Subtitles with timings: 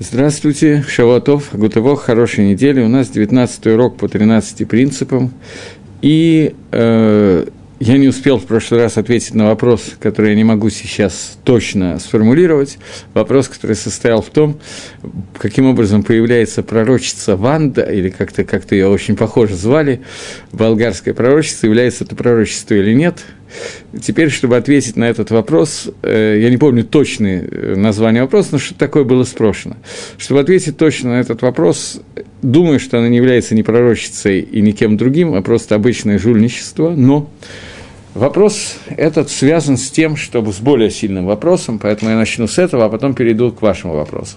[0.00, 2.82] Здравствуйте, Шаватов, Гутово, хорошей недели.
[2.82, 5.32] У нас 19 урок по 13 принципам.
[6.02, 7.46] И э,
[7.84, 11.98] я не успел в прошлый раз ответить на вопрос, который я не могу сейчас точно
[11.98, 12.78] сформулировать.
[13.12, 14.58] Вопрос, который состоял в том,
[15.38, 20.00] каким образом появляется пророчица Ванда, или как-то как ее очень похоже звали,
[20.50, 23.18] болгарское пророчество, является это пророчество или нет–
[24.02, 28.58] Теперь, чтобы ответить на этот вопрос, э, я не помню точные э, названия вопроса, но
[28.58, 29.76] что такое было спрошено.
[30.18, 32.00] Чтобы ответить точно на этот вопрос,
[32.42, 37.30] думаю, что она не является ни пророчицей и никем другим, а просто обычное жульничество, но
[38.14, 42.84] Вопрос этот связан с тем, чтобы с более сильным вопросом, поэтому я начну с этого,
[42.84, 44.36] а потом перейду к вашему вопросу.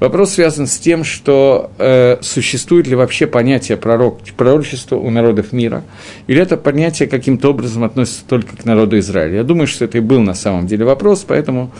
[0.00, 5.84] Вопрос связан с тем, что э, существует ли вообще понятие пророк, пророчества у народов мира,
[6.26, 9.36] или это понятие каким-то образом относится только к народу Израиля.
[9.36, 11.70] Я думаю, что это и был на самом деле вопрос, поэтому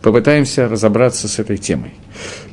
[0.00, 1.90] попытаемся разобраться с этой темой.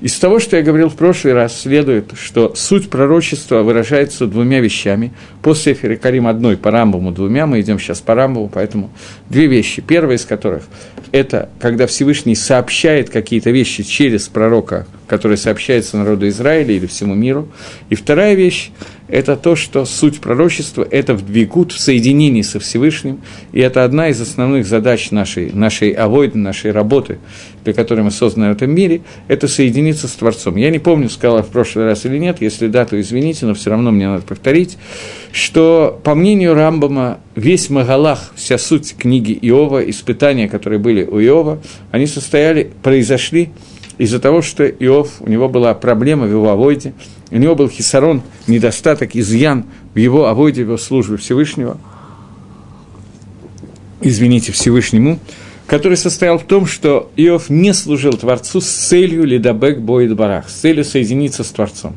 [0.02, 5.14] Из того, что я говорил в прошлый раз, следует, что суть пророчества выражается двумя вещами.
[5.42, 8.92] По Сефере Карим одной, по Рамбаму двумя, мы идем сейчас по Рамбаму, поэтому
[9.30, 9.82] две вещи.
[9.82, 10.64] Первая из которых–
[11.12, 17.50] это когда Всевышний сообщает какие-то вещи через пророка, который сообщается народу Израиля или всему миру.
[17.90, 18.72] И вторая вещь
[19.12, 23.20] это то, что суть пророчества– это вдвигут в соединении со Всевышним,
[23.52, 27.20] и это одна из основных задач нашей, нашей авойды, нашей работы,
[27.64, 30.56] для которой мы созданы в этом мире, это соединиться с Творцом.
[30.56, 33.70] Я не помню, сказала в прошлый раз или нет, если да, то извините, но все
[33.70, 34.78] равно мне надо повторить,
[35.32, 41.62] что, по мнению Рамбама, весь Магалах, вся суть книги Иова, испытания, которые были у Иова,
[41.92, 43.50] они состояли, произошли
[43.98, 46.94] из-за того, что Иов, у него была проблема в его авойде,
[47.30, 51.78] у него был хисарон, недостаток, изъян в его авойде, в его службе Всевышнего,
[54.02, 55.20] извините, Всевышнему,
[55.72, 60.54] который состоял в том, что Иов не служил Творцу с целью лидабек боид барах, с
[60.56, 61.96] целью соединиться с Творцом.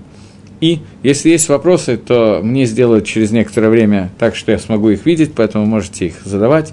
[0.60, 5.04] И если есть вопросы, то мне сделают через некоторое время так, что я смогу их
[5.04, 6.72] видеть, поэтому можете их задавать.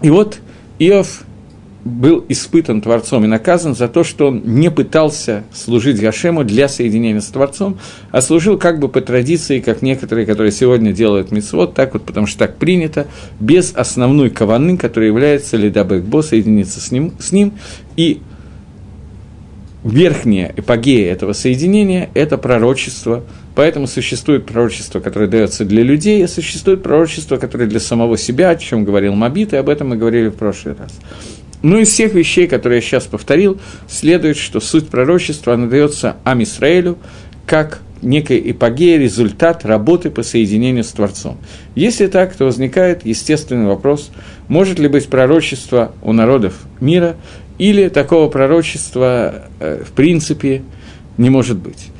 [0.00, 0.38] И вот
[0.78, 1.24] Иов
[1.84, 7.20] был испытан Творцом и наказан за то, что он не пытался служить Гашему для соединения
[7.20, 7.78] с Творцом,
[8.10, 12.26] а служил как бы по традиции, как некоторые, которые сегодня делают митцвот, так вот, потому
[12.26, 13.06] что так принято,
[13.40, 17.54] без основной каваны, которая является лидабекбо, соединиться с ним, с ним
[17.96, 18.20] и
[19.84, 26.82] верхняя эпогея этого соединения– это пророчество, поэтому существует пророчество, которое дается для людей, а существует
[26.82, 30.36] пророчество, которое для самого себя, о чем говорил Мабит, и об этом мы говорили в
[30.36, 30.92] прошлый раз.
[31.62, 36.98] Ну, из всех вещей, которые я сейчас повторил, следует, что суть пророчества, она дается Амисраэлю
[37.46, 41.38] как некая эпогея, результат работы по соединению с Творцом.
[41.74, 44.10] Если так, то возникает естественный вопрос,
[44.48, 47.16] может ли быть пророчество у народов мира,
[47.58, 50.62] или такого пророчества э, в принципе
[51.16, 51.90] не может быть.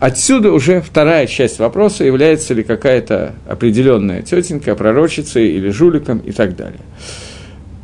[0.00, 6.56] Отсюда уже вторая часть вопроса, является ли какая-то определенная тетенька пророчицей или жуликом и так
[6.56, 6.80] далее.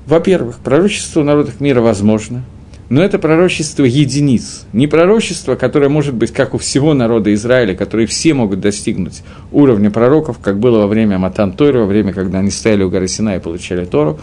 [0.07, 2.45] Во-первых, пророчество народов мира возможно,
[2.91, 8.07] но это пророчество единиц, не пророчество, которое может быть как у всего народа Израиля, которые
[8.07, 9.23] все могут достигнуть
[9.53, 13.09] уровня пророков, как было во время Матан Тойра, во время, когда они стояли у горы
[13.09, 14.19] Сина и получали Тору.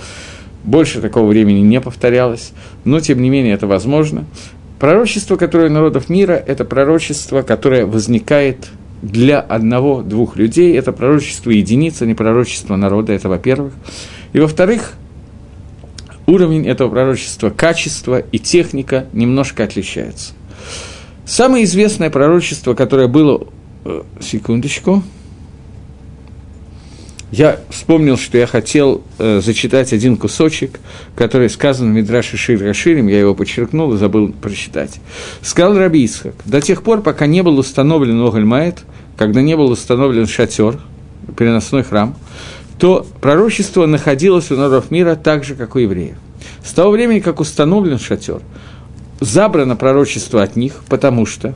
[0.64, 2.52] Больше такого времени не повторялось,
[2.86, 4.26] но тем не менее это возможно.
[4.80, 8.68] Пророчество, которое народов мира, это пророчество, которое возникает
[9.02, 13.74] для одного-двух людей, это пророчество единицы, а не пророчество народа, это во-первых.
[14.34, 14.94] И во-вторых,
[16.32, 20.34] уровень этого пророчества, качество и техника немножко отличаются.
[21.26, 23.48] Самое известное пророчество, которое было...
[23.84, 25.04] Э, секундочку.
[27.32, 30.80] Я вспомнил, что я хотел э, зачитать один кусочек,
[31.16, 35.00] который сказан в Мидраше Шир я его подчеркнул и забыл прочитать.
[35.42, 38.84] Сказал Раби Исхак, до тех пор, пока не был установлен Огальмаэт,
[39.18, 40.80] когда не был установлен шатер,
[41.38, 42.16] переносной храм,
[42.82, 46.16] то пророчество находилось у народов мира так же, как у евреев.
[46.64, 48.42] С того времени, как установлен шатер,
[49.20, 51.54] забрано пророчество от них, потому что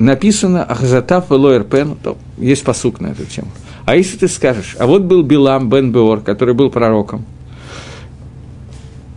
[0.00, 3.46] написано «Ахзатав Пен», то есть посук на эту тему.
[3.84, 7.24] А если ты скажешь, а вот был Билам бен Беор, который был пророком,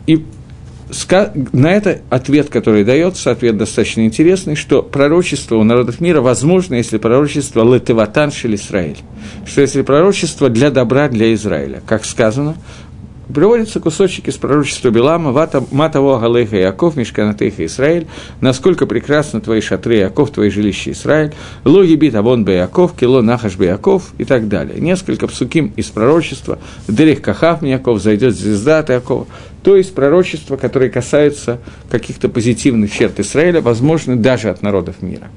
[0.05, 0.23] и
[1.53, 6.97] на это ответ, который дается, ответ достаточно интересный, что пророчество у народов мира возможно, если
[6.97, 8.97] пророчество летеватан шель Израиль,
[9.45, 12.55] что если пророчество для добра для Израиля, как сказано,
[13.33, 15.31] Приводится кусочек из пророчества Белама,
[15.71, 18.07] «Матаво Галеха Яков, Мишканатеха Израиль,
[18.39, 21.33] насколько прекрасны твои шатры Яков, твои жилища Израиль,
[21.65, 24.79] логи бит Авон Бе Яков, Кило Нахаш Бе Яков» и так далее.
[24.79, 26.57] Несколько псуким из пророчества,
[26.87, 29.27] «Дерех Кахав Яков, зайдет звезда от Якова»,
[29.61, 31.59] то есть пророчества, которые касаются
[31.89, 35.27] каких-то позитивных черт Израиля, возможно, даже от народов мира.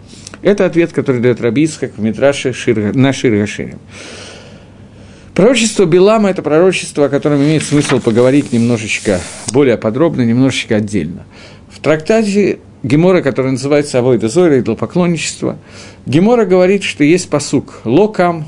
[0.43, 3.81] Это ответ, который дает Рабиц, как в Митраше Шир, на Ширгаширим.
[5.35, 9.21] Пророчество Билама– это пророчество, о котором имеет смысл поговорить немножечко
[9.53, 11.25] более подробно, немножечко отдельно.
[11.71, 15.59] В трактате Гемора, который называется «Авойда Зори», идолопоклонничество,
[16.05, 18.47] Гемора говорит, что есть посук «Локам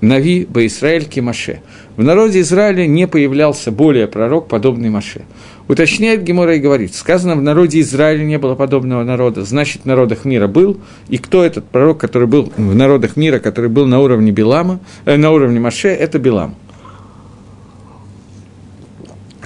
[0.00, 1.60] Нави Баисраэль Кимаше».
[1.96, 5.22] В народе Израиля не появлялся более пророк, подобный Маше.
[5.66, 10.24] Уточняет Гемора и говорит, сказано, в народе Израиля не было подобного народа, значит, в народах
[10.24, 10.78] мира был,
[11.08, 15.16] и кто этот пророк, который был в народах мира, который был на уровне Билама, э,
[15.16, 16.54] на уровне Маше, это Билам.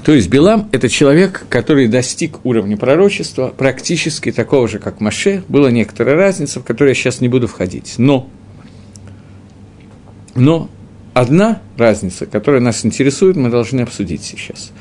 [0.04, 5.44] То есть Билам– это человек, который достиг уровня пророчества, практически такого же, как Маше.
[5.48, 7.94] Была некоторая разница, в которую я сейчас не буду входить.
[7.98, 8.28] Но,
[10.34, 10.68] но
[11.14, 14.72] одна разница, которая нас интересует, мы должны обсудить сейчас.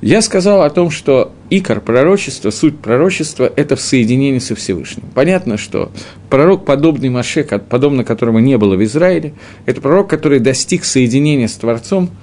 [0.00, 5.04] Я сказал о том, что икор пророчества, суть пророчества– это в соединении со Всевышним.
[5.14, 5.90] Понятно, что
[6.28, 9.34] пророк, подобный Маше, подобно которому не было в Израиле,
[9.64, 12.10] это пророк, который достиг соединения с Творцом–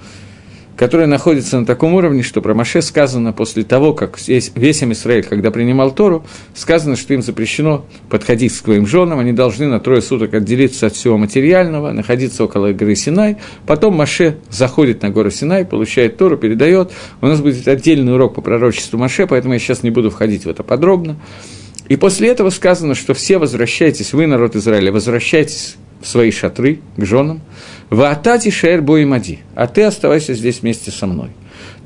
[0.82, 4.50] которая находится на таком уровне, что про Маше сказано после того, как весь,
[4.82, 9.78] Израиль, когда принимал Тору, сказано, что им запрещено подходить к своим женам, они должны на
[9.78, 15.30] трое суток отделиться от всего материального, находиться около горы Синай, потом Маше заходит на гору
[15.30, 16.90] Синай, получает Тору, передает.
[17.20, 20.48] У нас будет отдельный урок по пророчеству Маше, поэтому я сейчас не буду входить в
[20.48, 21.16] это подробно.
[21.86, 27.04] И после этого сказано, что все возвращайтесь, вы, народ Израиля, возвращайтесь в свои шатры к
[27.04, 27.40] женам,
[27.92, 31.28] Ваатати шер боимади, а ты оставайся здесь вместе со мной.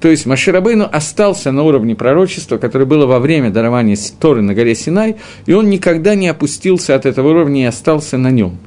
[0.00, 4.76] То есть Маширабейну остался на уровне пророчества, которое было во время дарования Торы на горе
[4.76, 5.17] Синай,
[5.47, 8.58] и он никогда не опустился от этого уровня и остался на нем.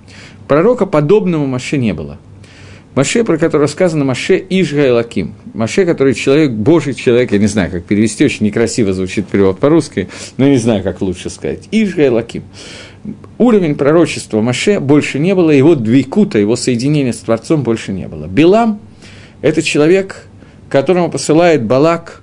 [0.50, 2.18] Пророка подобного Маше не было.
[2.96, 5.34] Маше, про которого сказано Маше Ижга Лаким.
[5.54, 10.10] Маше, который человек, Божий человек, я не знаю, как перевести, очень некрасиво звучит перевод по-русски,
[10.36, 11.70] но не знаю, как лучше сказать.
[11.72, 12.44] Ижга Лаким
[13.38, 18.28] уровень пророчества Маше больше не было, его двикута, его соединения с Творцом больше не было.
[18.28, 18.80] Билам–
[19.42, 20.26] это человек,
[20.70, 22.22] которому посылает Балак.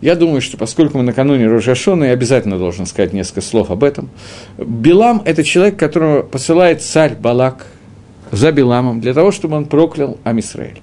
[0.00, 4.10] Я думаю, что поскольку мы накануне Рожашона, я обязательно должен сказать несколько слов об этом.
[4.58, 7.66] Билам– это человек, которого посылает царь Балак
[8.30, 10.80] за Биламом для того, чтобы он проклял Амисраэль.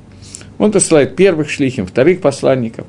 [0.57, 2.85] Он посылает первых шлихим, вторых посланников.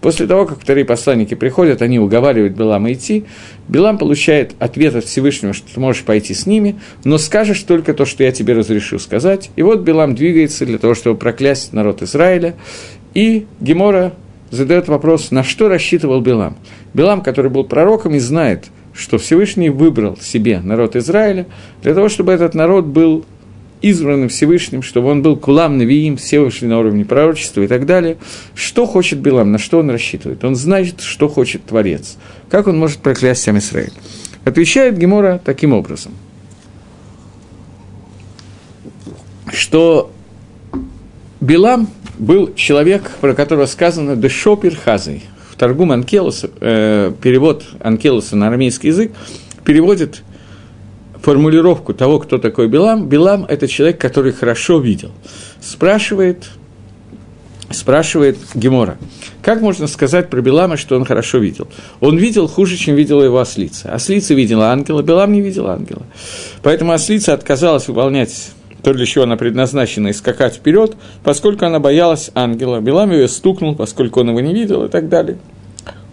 [0.00, 3.24] После того, как вторые посланники приходят, они уговаривают Белама идти.
[3.68, 8.04] Белам получает ответ от Всевышнего, что ты можешь пойти с ними, но скажешь только то,
[8.04, 9.50] что я тебе разрешу сказать.
[9.56, 12.54] И вот Белам двигается для того, чтобы проклясть народ Израиля.
[13.14, 14.12] И Гемора
[14.50, 16.56] задает вопрос, на что рассчитывал Белам.
[16.94, 21.46] Белам, который был пророком и знает, что Всевышний выбрал себе народ Израиля,
[21.82, 23.24] для того, чтобы этот народ был
[23.80, 28.16] избранным Всевышним, чтобы он был кулам навиим, все вышли на уровне пророчества и так далее.
[28.54, 30.44] Что хочет Билам, на что он рассчитывает?
[30.44, 32.16] Он знает, что хочет Творец.
[32.50, 33.92] Как он может проклясть сам Израиль?
[34.44, 36.12] Отвечает Гемора таким образом,
[39.52, 40.10] что
[41.40, 41.88] Билам
[42.18, 45.22] был человек, про которого сказано «дешопер хазой».
[45.50, 49.12] В торгум Анкелоса, э, перевод Анкелоса на армейский язык
[49.64, 50.22] переводит
[51.28, 55.10] формулировку того, кто такой Билам, Билам– это человек, который хорошо видел.
[55.60, 56.48] Спрашивает,
[57.70, 58.96] спрашивает Гемора,
[59.42, 61.68] как можно сказать про Билама, что он хорошо видел?
[62.00, 63.92] Он видел хуже, чем видела его ослица.
[63.92, 66.00] Ослица видела ангела, Билам не видел ангела.
[66.62, 72.30] Поэтому ослица отказалась выполнять то, для чего она предназначена, и скакать вперед, поскольку она боялась
[72.34, 72.80] ангела.
[72.80, 75.36] Билам ее стукнул, поскольку он его не видел и так далее.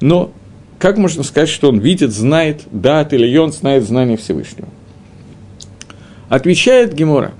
[0.01, 0.33] Но
[0.77, 4.67] как можно сказать, что он видит, знает, да, или он знает знание Всевышнего?
[6.29, 7.33] Отвечает Гемора,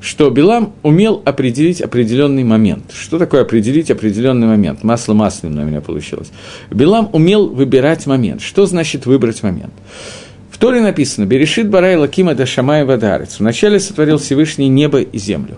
[0.00, 2.92] что Билам умел определить определенный момент.
[2.92, 4.84] Что такое определить определенный момент?
[4.84, 6.30] Масло масляным у меня получилось.
[6.70, 8.40] Билам умел выбирать момент.
[8.40, 9.72] Что значит выбрать момент?
[10.50, 13.38] В Торе написано «Берешит барай лакима да шамай вадарец».
[13.38, 15.56] Вначале сотворил Всевышний небо и землю.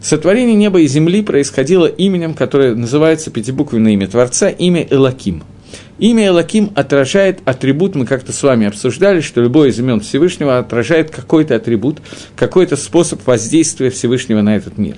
[0.00, 5.42] Сотворение неба и земли происходило именем, которое называется пятибуквенное имя Творца, имя Элаким–
[5.98, 11.10] Имя Элаким отражает атрибут, мы как-то с вами обсуждали, что любой из имен Всевышнего отражает
[11.10, 11.98] какой-то атрибут,
[12.36, 14.96] какой-то способ воздействия Всевышнего на этот мир.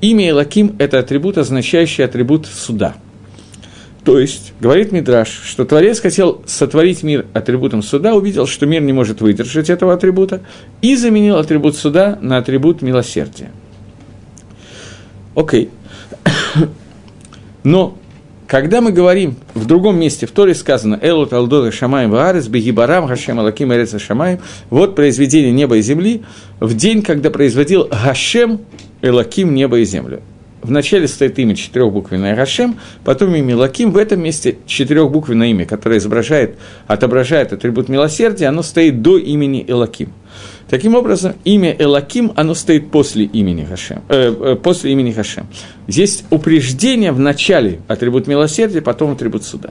[0.00, 2.94] Имя Элаким– это атрибут, означающий атрибут суда.
[4.04, 8.92] То есть, говорит Мидраш, что Творец хотел сотворить мир атрибутом суда, увидел, что мир не
[8.92, 10.42] может выдержать этого атрибута,
[10.82, 13.50] и заменил атрибут суда на атрибут милосердия.
[15.34, 15.70] Окей.
[17.64, 17.96] Но
[18.54, 23.40] когда мы говорим, в другом месте в Торе сказано «Элут алдота шамаем ваарес бегибарам хашем
[23.40, 24.38] алаким эреца шамаем»
[24.70, 26.22] вот произведение неба и земли
[26.60, 28.60] в день, когда производил Гашем
[29.02, 30.22] Элаким небо и землю.
[30.64, 33.92] Вначале стоит имя четырехбуквенное Гашем, потом имя Лаким.
[33.92, 36.56] В этом месте четырехбуквенное имя, которое изображает,
[36.86, 40.14] отображает атрибут милосердия, оно стоит до имени Элаким.
[40.68, 44.02] Таким образом, имя Элаким, оно стоит после имени Хашем.
[44.08, 45.46] Э, э, после имени Хашем.
[45.86, 49.70] Есть упреждение в начале атрибут милосердия, потом атрибут суда.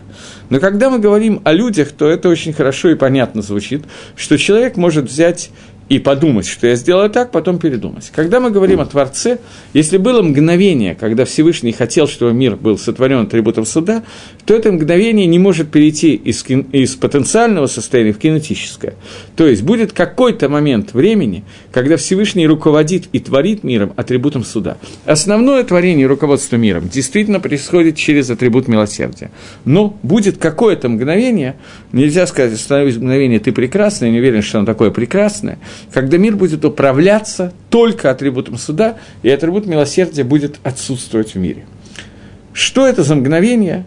[0.52, 3.84] Но когда мы говорим о людях, то это очень хорошо и понятно звучит,
[4.16, 5.50] что человек может взять
[5.90, 8.12] и подумать, что я сделаю так, потом передумать.
[8.16, 9.40] Когда мы говорим о Творце,
[9.74, 14.04] если было мгновение, когда Всевышний хотел, чтобы мир был сотворен атрибутом суда,
[14.46, 18.96] то это мгновение не может перейти из, из потенциального состояния в кинетическое.
[19.36, 24.78] То есть будет какой-то момент времени, когда Всевышний руководит и творит миром атрибутом суда.
[25.06, 29.32] Основное творение руководства миром действительно происходит через атрибут милосердия.
[29.64, 31.56] Но будет какое-то мгновение,
[31.92, 35.58] нельзя сказать, остановись мгновение, ты прекрасный, не уверен, что оно такое прекрасное,
[35.94, 41.66] когда мир будет управляться только атрибутом суда, и атрибут милосердия будет отсутствовать в мире.
[42.54, 43.86] Что это за мгновение?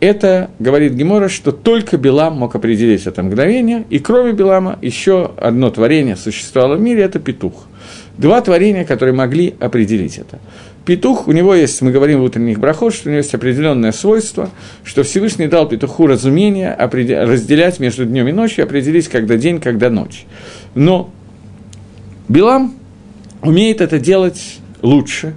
[0.00, 5.70] Это, говорит Гемора, что только Белам мог определить это мгновение, и кроме Белама еще одно
[5.70, 7.64] творение существовало в мире– это петух.
[8.18, 10.38] Два творения, которые могли определить это.
[10.84, 14.50] Петух, у него есть, мы говорим в утренних брахот, что у него есть определенное свойство,
[14.84, 20.26] что Всевышний дал петуху разумение разделять между днем и ночью, определить, когда день, когда ночь.
[20.74, 21.10] Но
[22.28, 22.74] Билам
[23.42, 25.34] умеет это делать лучше,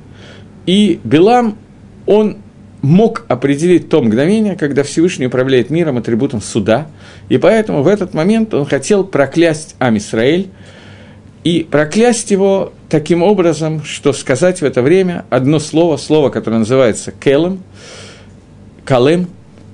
[0.65, 1.57] и Билам,
[2.05, 2.37] он
[2.81, 6.87] мог определить то мгновение, когда Всевышний управляет миром атрибутом суда,
[7.29, 10.49] и поэтому в этот момент он хотел проклясть Амисраэль,
[11.43, 17.11] и проклясть его таким образом, что сказать в это время одно слово, слово, которое называется
[17.11, 17.63] «келем»,
[18.85, 19.27] «калем»,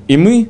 [0.07, 0.49] и мы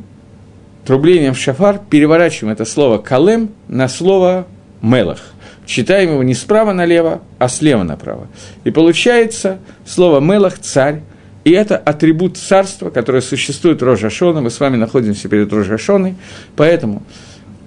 [0.86, 4.48] трублением в шафар переворачиваем это слово «калем» на слово
[4.81, 5.33] «мелах»
[5.65, 8.27] читаем его не справа налево, а слева направо.
[8.63, 11.01] И получается слово «мелах»– «царь»,
[11.44, 14.42] и это атрибут царства, которое существует в Рожашона.
[14.42, 16.16] Мы с вами находимся перед Рожашоной.
[16.56, 17.04] Поэтому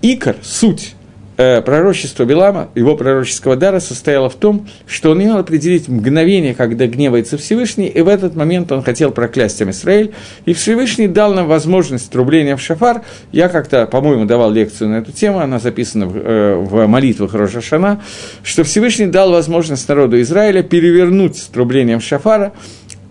[0.02, 0.94] икор, суть
[1.36, 6.86] э, пророчество Билама, его пророческого дара состояло в том, что он имел определить мгновение, когда
[6.86, 10.12] гневается Всевышний, и в этот момент он хотел проклясть Израиль,
[10.44, 13.02] и Всевышний дал нам возможность трубления в шафар.
[13.32, 18.00] Я как-то, по-моему, давал лекцию на эту тему, она записана в, э, в молитвах Рожашана,
[18.42, 22.52] что Всевышний дал возможность народу Израиля перевернуть с трублением шафара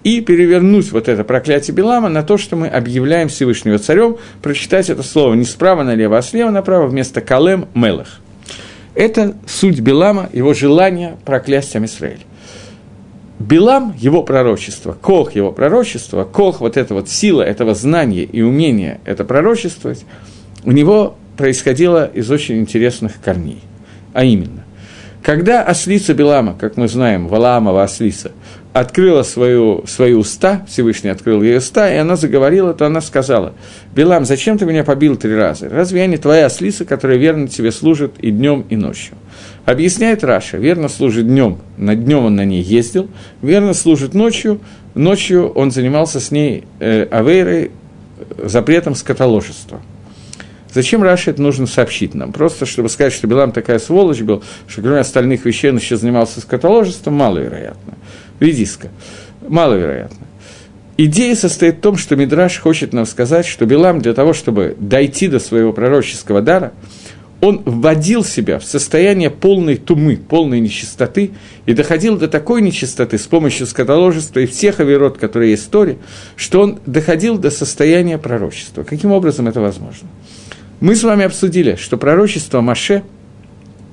[0.05, 5.01] и перевернуть вот это проклятие Белама на то, что мы объявляем Всевышнего царем, прочитать это
[5.01, 8.19] слово не справа налево, а слева направо вместо Калем Мелах.
[8.93, 12.19] Это суть Белама, его желание проклясть Амисраэль.
[13.39, 19.01] Билам, его пророчество, Кох его пророчество, Кох вот эта вот сила этого знания и умения
[19.05, 20.05] это пророчествовать,
[20.63, 23.61] у него происходило из очень интересных корней.
[24.13, 24.65] А именно,
[25.23, 28.31] когда ослица Белама, как мы знаем, Валаамова ослица,
[28.75, 33.53] открыла свою, свои уста, Всевышний открыл ее уста, и она заговорила, то она сказала,
[33.95, 35.69] «Билам, зачем ты меня побил три раза?
[35.69, 39.15] Разве я не твоя ослица, которая верно тебе служит и днем, и ночью?»
[39.63, 43.07] Объясняет Раша, верно служит днем, на днем он на ней ездил,
[43.41, 44.59] верно служит ночью,
[44.93, 47.71] ночью он занимался с ней э, авейрой,
[48.43, 49.79] запретом скотоложества.
[50.73, 52.33] Зачем Раши это нужно сообщить нам?
[52.33, 56.41] Просто чтобы сказать, что Билам такая сволочь был, что кроме остальных вещей он еще занимался
[56.41, 57.93] скотоложеством, маловероятно
[58.39, 58.89] редиска.
[59.47, 60.25] Маловероятно.
[60.97, 65.27] Идея состоит в том, что Мидраш хочет нам сказать, что Билам для того, чтобы дойти
[65.27, 66.71] до своего пророческого дара,
[67.41, 71.31] он вводил себя в состояние полной тумы, полной нечистоты,
[71.65, 75.97] и доходил до такой нечистоты с помощью скотоложества и всех оверот, которые есть в Торе,
[76.37, 78.83] что он доходил до состояния пророчества.
[78.83, 80.07] Каким образом это возможно?
[80.79, 83.03] Мы с вами обсудили, что пророчество Маше–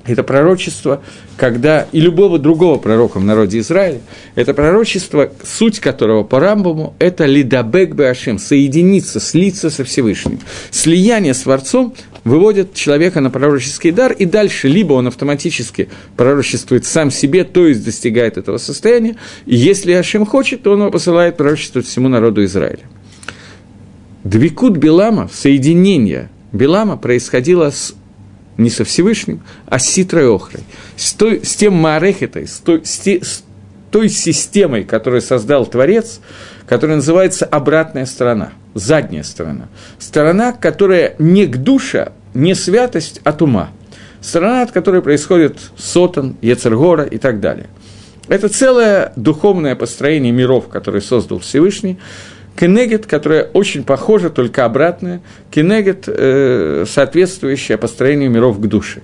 [0.05, 1.01] это пророчество,
[1.37, 4.01] когда и любого другого пророка в народе Израиля,
[4.35, 10.39] это пророчество, суть которого по Рамбаму, это лидабек беашем, соединиться, слиться со Всевышним.
[10.71, 11.93] Слияние с Творцом
[12.25, 17.83] выводит человека на пророческий дар, и дальше либо он автоматически пророчествует сам себе, то есть
[17.83, 22.83] достигает этого состояния, и если Ашем хочет, то он его посылает пророчествовать всему народу Израиля.
[24.23, 27.95] Двикут Белама, соединение Белама происходило с
[28.57, 30.63] не со Всевышним, а с Ситрой Охрой,
[30.95, 33.43] с, той, с тем Маарехетой, с той, с, те, с
[33.91, 36.19] той системой, которую создал Творец,
[36.67, 39.67] которая называется обратная сторона, задняя сторона.
[39.99, 43.69] Сторона, которая не к душе, не святость от ума.
[44.21, 47.67] Сторона, от которой происходит Сотан, Ецергора и так далее.
[48.29, 51.99] Это целое духовное построение миров, которые создал Всевышний,
[52.55, 59.01] Кенегет, которая очень похожа, только обратная, Кенегет, э, соответствующая построению миров к душе.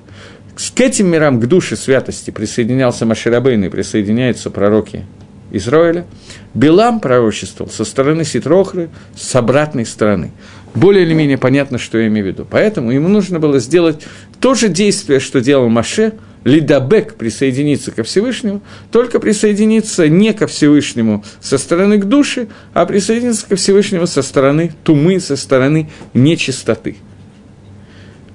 [0.75, 5.06] К этим мирам, к душе святости присоединялся Маширабейн и присоединяются пророки
[5.51, 6.06] Израиля.
[6.53, 10.32] Билам пророчествовал со стороны Ситрохры, с обратной стороны.
[10.75, 12.48] Более или менее понятно, что я имею в виду.
[12.50, 14.06] Поэтому ему нужно было сделать
[14.39, 21.24] то же действие, что делал Маше, Лидабек присоединиться ко Всевышнему, только присоединиться не ко Всевышнему
[21.41, 26.98] со стороны к душе, а присоединиться ко Всевышнему со стороны тумы, со стороны нечистоты–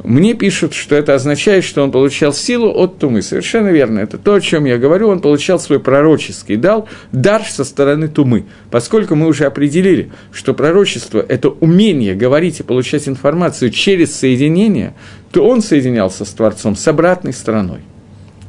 [0.04, 3.22] мне пишут, что это означает, что он получал силу от Тумы.
[3.22, 4.00] Совершенно верно.
[4.00, 5.08] Это то, о чем я говорю.
[5.08, 8.44] Он получал свой пророческий дал, дар со стороны Тумы.
[8.70, 14.94] Поскольку мы уже определили, что пророчество– это умение говорить и получать информацию через соединение,
[15.32, 17.80] то он соединялся с Творцом с обратной стороной.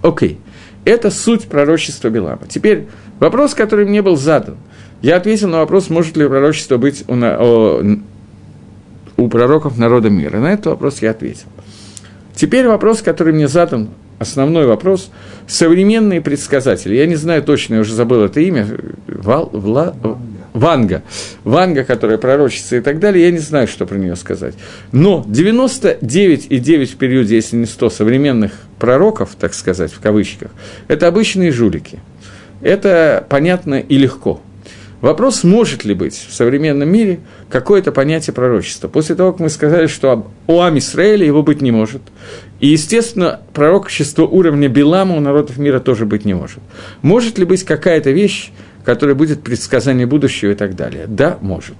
[0.06, 0.40] Окей.
[0.86, 2.42] Это суть пророчества Белама.
[2.48, 2.86] Теперь
[3.20, 4.58] вопрос, который мне был задан.
[5.02, 7.16] Я ответил на вопрос, может ли пророчество быть у,
[9.18, 10.38] у пророков народа мира?
[10.38, 11.48] На этот вопрос я ответил.
[12.36, 15.10] Теперь вопрос, который мне задан, основной вопрос.
[15.48, 18.68] Современные предсказатели, я не знаю точно, я уже забыл это имя,
[19.08, 19.96] Вал, Вла,
[20.56, 21.04] Ванга,
[21.44, 24.56] Ванга, которая пророчится и так далее, я не знаю, что про нее сказать.
[24.92, 30.52] Но 99,9 в периоде, если не 100 современных пророков, так сказать, в кавычках,
[30.88, 32.00] это обычные жулики.
[32.62, 34.42] Это понятно и легко–
[35.06, 37.20] Вопрос, может ли быть в современном мире
[37.50, 38.88] какое-то понятие пророчества.
[38.88, 42.02] После того, как мы сказали, что у Ам Исраэля его быть не может.
[42.60, 46.58] И, естественно, пророчество уровня Белама у народов мира тоже быть не может.
[47.04, 48.52] Может ли быть какая-то вещь,
[48.86, 51.06] которая будет предсказание будущего и так далее?
[51.08, 51.76] Да, может.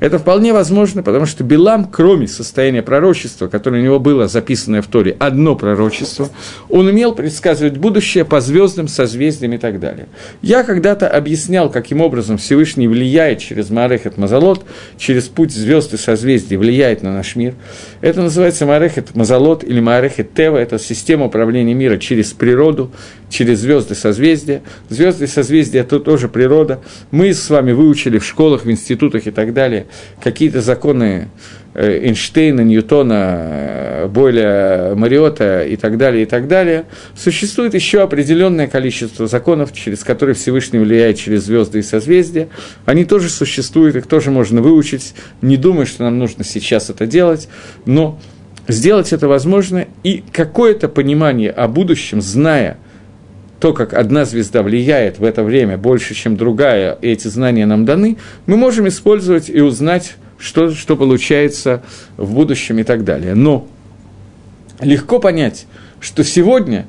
[0.00, 4.86] Это вполне возможно, потому что Билам, кроме состояния пророчества, которое у него было записанное в
[4.86, 6.28] Торе, одно пророчество,
[6.68, 10.06] он умел предсказывать будущее по звездам, созвездиям и так далее.
[10.40, 14.64] Я когда-то объяснял, каким образом Всевышний влияет через Маарехет Мазалот,
[14.98, 17.54] через путь звезд и созвездий, влияет на наш мир.
[18.00, 22.92] Это называется Маарехет Мазалот или Маарехет Тева, это система управления мира через природу,
[23.28, 24.62] через звезды созвездия.
[24.88, 26.80] Звезды созвездия– это тоже природа.
[27.10, 29.87] Мы с вами выучили в школах, в институтах и так далее
[30.22, 31.28] какие-то законы
[31.74, 38.66] э, Эйнштейна, Ньютона, э, Бойля, Мариота и так далее, и так далее, существует еще определенное
[38.66, 42.48] количество законов, через которые Всевышний влияет через звезды и созвездия.
[42.84, 45.14] Они тоже существуют, их тоже можно выучить.
[45.42, 47.48] Не думаю, что нам нужно сейчас это делать,
[47.86, 48.18] но
[48.66, 52.78] сделать это возможно, и какое-то понимание о будущем, зная–
[53.60, 57.84] то, как одна звезда влияет в это время больше, чем другая, и эти знания нам
[57.84, 58.16] даны,
[58.46, 61.82] мы можем использовать и узнать, что, что получается
[62.16, 63.34] в будущем и так далее.
[63.34, 63.66] Но
[64.80, 65.66] легко понять,
[66.00, 66.86] что сегодня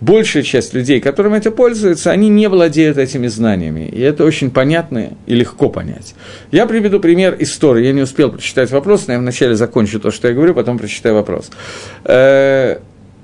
[0.00, 3.88] большая часть людей, которым это пользуются, они не владеют этими знаниями.
[3.92, 6.14] И это очень понятно и легко понять.
[6.50, 7.86] Я приведу пример истории.
[7.86, 11.14] Я не успел прочитать вопрос, но я вначале закончу то, что я говорю, потом прочитаю
[11.14, 11.50] вопрос.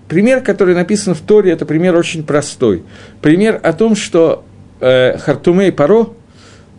[0.09, 2.85] Пример, который написан в Торе, это пример очень простой.
[3.23, 4.45] Пример о том, что
[4.81, 6.09] э, Хартуме Паро,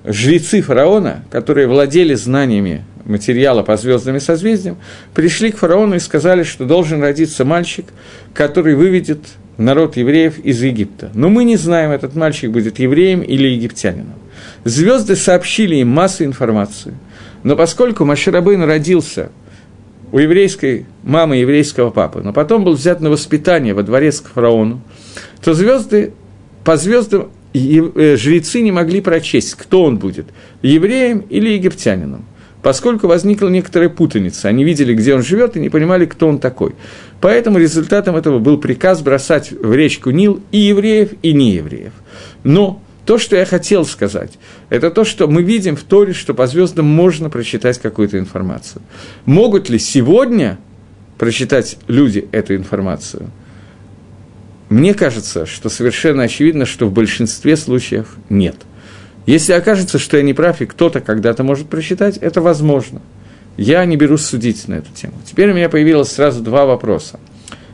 [0.06, 4.78] жрецы фараона, которые владели знаниями материала по звездным и созвездиям,
[5.14, 7.86] пришли к фараону и сказали, что должен родиться мальчик,
[8.34, 9.20] который выведет
[9.58, 11.12] народ евреев из Египта.
[11.14, 14.16] Но мы не знаем, этот мальчик будет евреем или египтянином.
[14.64, 16.94] Звезды сообщили им массу информации.
[17.44, 19.32] Но поскольку Маширабын родился–
[20.12, 24.82] у еврейской мамы еврейского папы, но потом был взят на воспитание во дворец к фараону,
[25.44, 26.14] то звезды,
[26.64, 30.28] по звездам э, жрецы не могли прочесть, кто он будет,
[30.62, 32.26] евреем или египтянином,
[32.62, 34.48] поскольку возникла некоторая путаница.
[34.48, 36.76] Они видели, где он живет, и не понимали, кто он такой.
[37.20, 41.94] Поэтому результатом этого был приказ бросать в речку Нил и евреев, и неевреев.
[42.44, 44.34] Но то, что я хотел сказать,
[44.70, 48.82] это то, что мы видим в Торе, что по звездам можно прочитать какую-то информацию.
[49.26, 50.60] Могут ли сегодня
[51.18, 53.32] прочитать люди эту информацию?
[54.68, 58.58] Мне кажется, что совершенно очевидно, что в большинстве случаев нет.
[59.26, 63.02] Если окажется, что я не прав, и кто-то когда-то может прочитать, это возможно.
[63.56, 65.14] Я не берусь судить на эту тему.
[65.26, 67.22] Теперь у меня появилось сразу два вопроса.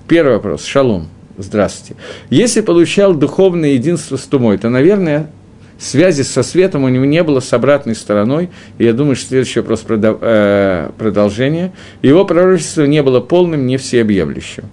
[0.08, 2.02] Первый вопрос– шалом– здравствуйте.
[2.30, 5.30] Если получал духовное единство с Тумой, то, наверное,
[5.78, 9.60] связи со светом у него не было с обратной стороной, и я думаю, что следующий
[9.60, 11.74] вопрос э, продолжение.
[12.02, 14.66] Его пророчество не было полным, не всеобъемлющим.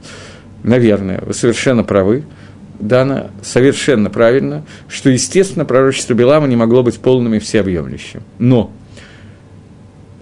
[0.62, 2.24] Наверное, вы совершенно правы.
[2.78, 8.22] Дана совершенно правильно, что, естественно, пророчество Белама не могло быть полным и всеобъемлющим.
[8.38, 8.72] Но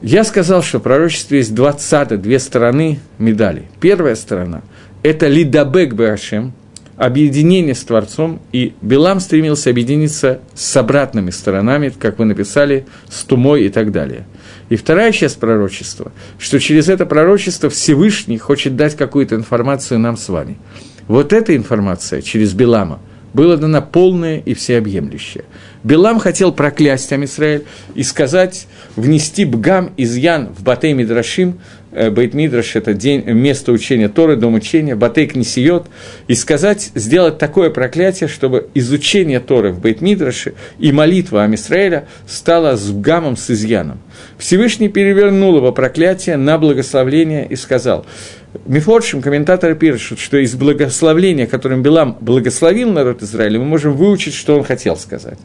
[0.03, 3.65] я сказал, что в пророчестве есть два цада, две стороны медали.
[3.81, 4.63] Первая сторона–
[5.03, 6.53] это лидабек башем,
[6.97, 13.65] объединение с Творцом, и Билам стремился объединиться с обратными сторонами, как вы написали, с Тумой
[13.65, 14.27] и так далее.
[14.69, 20.29] И вторая часть пророчества, что через это пророчество Всевышний хочет дать какую-то информацию нам с
[20.29, 20.59] вами.
[21.07, 22.99] Вот эта информация через Билама
[23.33, 25.45] была дана полная и всеобъемлющая.
[25.85, 27.65] Билам хотел проклясть Амисраэль
[27.95, 31.59] и сказать, внести бгам, изъян в Батей Мидрашим,
[31.91, 35.87] Э, Бейт Мидраш– это день, место учения Торы, дом учения, Батейк Несиот,
[36.27, 42.77] и сказать, сделать такое проклятие, чтобы изучение Торы в Бейт Мидраше и молитва Амисраэля стала
[42.77, 44.01] с гамом, с изъяном.
[44.39, 48.05] Всевышний перевернул его проклятие на благословление и сказал–
[48.65, 54.57] Мифоршим комментаторы пишут, что из благословления, которым Билам благословил народ Израиля, мы можем выучить, что
[54.57, 55.39] он хотел сказать.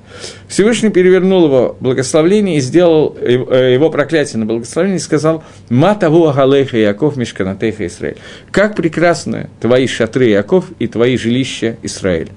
[0.48, 6.78] Всевышний перевернул его благословление и сделал э, его проклятие на благословение и сказал «Матаву агалейха
[6.78, 8.18] Яков мишканатейха Израиль».
[8.52, 12.30] Как прекрасны твои шатры Яков и твои жилища Израиль.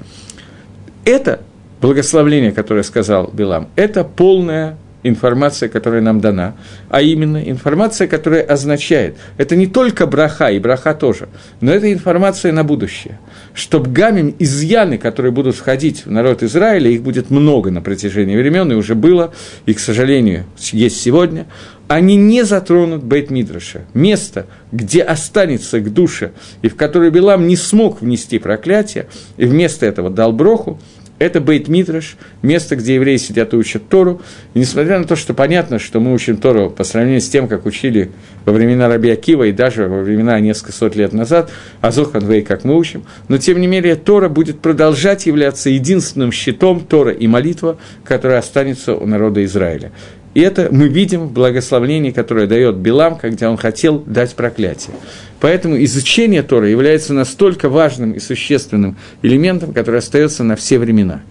[1.05, 1.42] Это
[1.81, 4.76] благословление, которое сказал Билам, это полное
[5.09, 6.57] информация, которая нам дана,
[6.88, 11.29] а именно информация, которая означает, это не только браха, и браха тоже,
[11.61, 13.19] но это информация на будущее,
[13.55, 18.71] чтобы гамим изъяны, которые будут входить в народ Израиля, их будет много на протяжении времен,
[18.73, 19.33] и уже было,
[19.66, 21.47] и, к сожалению, есть сегодня,
[21.88, 27.57] они не затронут Бейт Мидраша, место, где останется к душе, и в которое Билам не
[27.57, 30.81] смог внести проклятие, и вместо этого дал броху,
[31.18, 34.20] это Бейт Митраш, место, где евреи сидят и учат Тору.
[34.55, 37.64] И несмотря на то, что понятно, что мы учим Тору по сравнению с тем, как
[37.66, 38.11] учили
[38.44, 41.50] во времена Раби Акива и даже во времена несколько сот лет назад,
[41.81, 46.81] а Зоханвей, как мы учим, но тем не менее Тора будет продолжать являться единственным щитом
[46.81, 49.92] Тора и молитва, которая останется у народа Израиля.
[50.37, 54.94] И это мы видим в благословении, которое дает Билам, когда он хотел дать проклятие.
[55.40, 61.22] Поэтому изучение Тора является настолько важным и существенным элементом, который остается на все времена.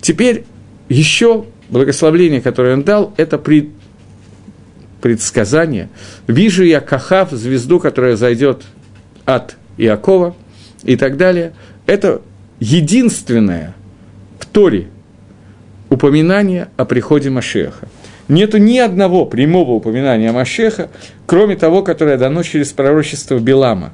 [0.00, 0.44] Теперь
[0.88, 3.68] еще благословление, которое он дал, это пред,
[5.00, 5.88] предсказание.
[6.26, 8.64] «Вижу я Кахав, звезду, которая зайдет
[9.24, 10.34] от Иакова»
[10.82, 11.52] и так далее.
[11.86, 12.22] Это
[12.58, 13.76] единственное
[14.40, 14.88] в Торе
[15.90, 17.86] упоминание о приходе Машеха.
[18.28, 20.90] Нету ни одного прямого упоминания Машеха,
[21.26, 23.92] кроме того, которое дано через пророчество Билама.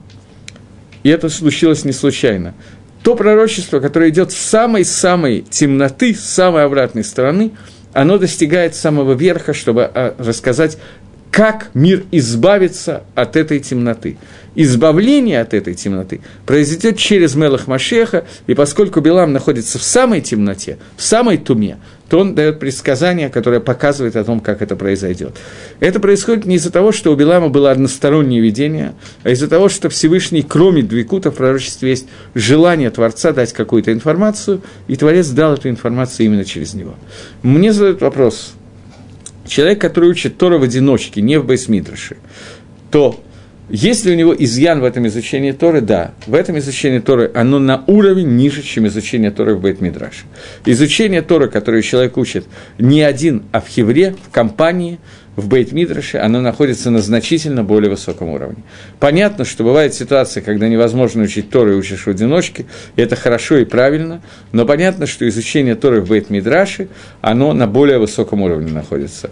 [1.03, 2.55] И это случилось не случайно.
[3.03, 7.51] То пророчество, которое идет с самой-самой темноты, с самой обратной стороны,
[7.93, 10.79] оно достигает самого верха, чтобы а, рассказать,
[11.31, 14.17] как мир избавится от этой темноты
[14.55, 20.79] избавление от этой темноты произойдет через Мелах Машеха, и поскольку Билам находится в самой темноте,
[20.97, 21.79] в самой туме,
[22.13, 25.35] то он дает предсказание, которое показывает о том, как это произойдет.
[25.81, 29.89] Это происходит не из-за того, что у Билама было одностороннее видение, а из-за того, что
[29.89, 35.71] Всевышний, кроме Двикута, в пророчестве есть желание Творца дать какую-то информацию, и Творец дал эту
[35.71, 36.97] информацию именно через него.
[37.41, 38.53] Мне задают вопрос.
[39.47, 42.19] Человек, который учит Тора в одиночке, не в Бейсмидраше,
[42.91, 43.19] то
[43.73, 45.81] есть ли у него изъян в этом изучении Торы?
[45.81, 46.13] Да.
[46.27, 50.25] В этом изучении Торы оно на уровень ниже, чем изучение Торы в Бейт-Мидраше.
[50.67, 52.45] Изучение Торы, которое человек учит
[52.79, 55.01] не один, а в Хевре, в компании,
[55.37, 58.63] в Бейт-Мидраше, оно находится на значительно более высоком уровне.
[59.01, 63.57] Понятно, что бывает ситуация, когда невозможно учить Торы и учишь в одиночке, и это хорошо
[63.57, 64.21] и правильно,
[64.53, 66.89] но понятно, что изучение Торы в Бейт-Мидраше,
[67.23, 69.31] оно на более высоком уровне находится.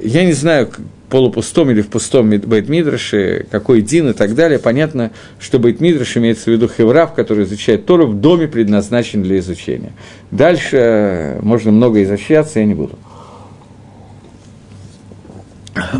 [0.00, 0.70] Я не знаю,
[1.08, 6.48] полупустом или в пустом Бейт-Мидраше, какой Дин и так далее, понятно, что Бейт-Мидраш имеется в
[6.48, 9.92] виду Хеврав, который изучает Тору, в доме предназначен для изучения.
[10.30, 12.98] Дальше э, можно много изощряться, я не буду.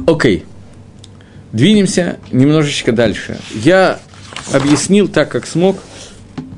[0.07, 0.39] Окей.
[0.39, 0.43] Okay.
[1.53, 3.39] Двинемся немножечко дальше.
[3.53, 4.01] Я
[4.53, 5.77] объяснил так, как смог,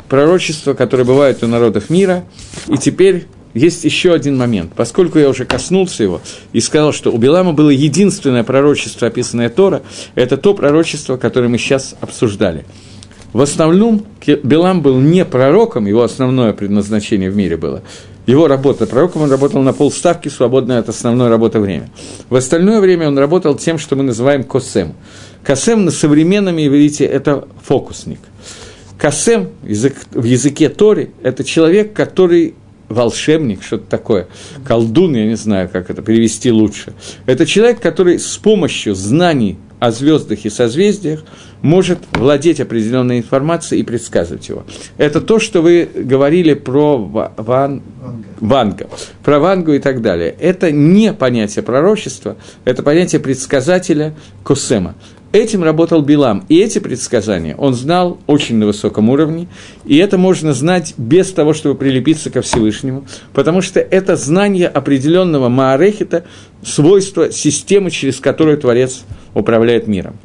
[0.08, 2.24] пророчества, которые бывают у народов мира,
[2.68, 3.26] и теперь
[3.56, 4.72] есть еще один момент.
[4.76, 6.20] Поскольку я уже коснулся его
[6.52, 9.82] и сказал, что у Билама было единственное пророчество, описанное Тора,
[10.14, 12.64] это то пророчество, которое мы сейчас обсуждали.
[13.32, 14.04] В основном
[14.42, 17.82] Билам был не пророком, его основное предназначение в мире было.
[18.26, 21.90] Его работа пророком, он работал на полставки, свободное от основной работы время.
[22.28, 24.94] В остальное время он работал тем, что мы называем косем.
[25.44, 28.18] Косем на современном иврите– это фокусник.
[28.98, 32.54] Косем в языке Тори– это человек, который
[32.88, 34.28] волшебник, что-то такое,
[34.64, 36.92] колдун, я не знаю, как это перевести лучше.
[37.26, 41.22] Это человек, который с помощью знаний о звездах и созвездиях,
[41.62, 44.64] может владеть определенной информацией и предсказывать его.
[44.98, 47.82] Это то, что вы говорили про Ван...
[48.40, 48.88] Ванга,
[49.24, 50.34] про Вангу и так далее.
[50.38, 54.94] Это не понятие пророчества, это понятие предсказателя Косема.
[55.32, 59.48] Этим работал Билам, и эти предсказания он знал очень на высоком уровне,
[59.84, 65.48] и это можно знать без того, чтобы прилепиться ко Всевышнему, потому что это знание определенного
[65.48, 66.24] Маарехита,
[66.62, 70.16] свойства системы, через которую Творец управляет миром.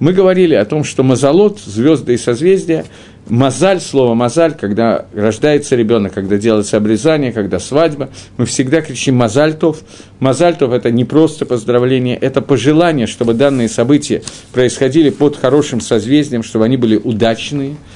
[0.00, 2.84] Мы говорили о том, что мазолот, звезды и созвездия,
[3.26, 9.80] мазаль, слово мазаль, когда рождается ребенок, когда делается обрезание, когда свадьба, мы всегда кричим мазальтов.
[10.20, 16.64] Мазальтов– это не просто поздравление, это пожелание, чтобы данные события происходили под хорошим созвездием, чтобы
[16.64, 17.76] они были удачные–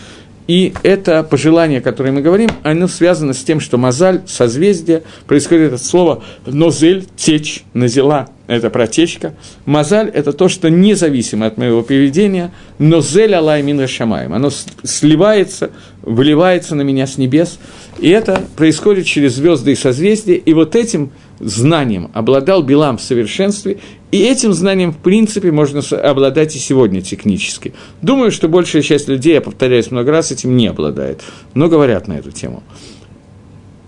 [0.52, 5.82] и это пожелание, которое мы говорим, оно связано с тем, что мозаль, созвездие, происходит от
[5.82, 9.32] слова нозель, течь, назела, это протечка.
[9.64, 14.34] Мозаль– это то, что независимо от моего поведения, нозель алай мин шамаем.
[14.34, 14.50] Оно
[14.84, 15.70] сливается,
[16.02, 17.58] выливается на меня с небес.
[17.98, 20.34] И это происходит через звезды и созвездия.
[20.34, 26.54] И вот этим знанием обладал Билам в совершенстве, и этим знанием, в принципе, можно обладать
[26.56, 27.74] и сегодня технически.
[28.00, 31.22] Думаю, что большая часть людей, я повторяюсь много раз, этим не обладает,
[31.54, 32.62] но говорят на эту тему.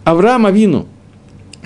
[0.04, 0.86] Авраам Авину,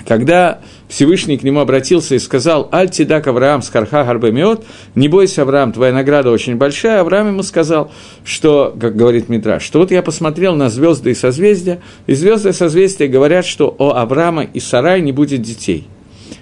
[0.07, 5.71] когда Всевышний к нему обратился и сказал, «Аль тидак Авраам скарха гарбемиот, не бойся, Авраам,
[5.71, 7.91] твоя награда очень большая», Авраам ему сказал,
[8.25, 12.53] что, как говорит Митраш, что вот я посмотрел на звезды и созвездия, и звезды и
[12.53, 15.87] созвездия говорят, что у Авраама и Сарай не будет детей.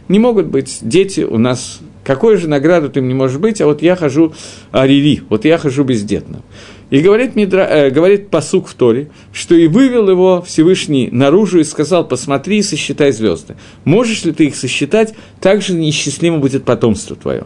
[0.08, 3.82] Не могут быть дети у нас какой же награду ты мне можешь быть, а вот
[3.82, 4.34] я хожу
[4.72, 6.42] арили, вот я хожу бездетно.
[6.90, 11.64] И говорит, Мидра, э, говорит посук в Торе, что и вывел его Всевышний наружу и
[11.66, 13.56] сказал, посмотри и сосчитай звезды.
[13.84, 17.44] Можешь ли ты их сосчитать, так же неисчислимо будет потомство твое.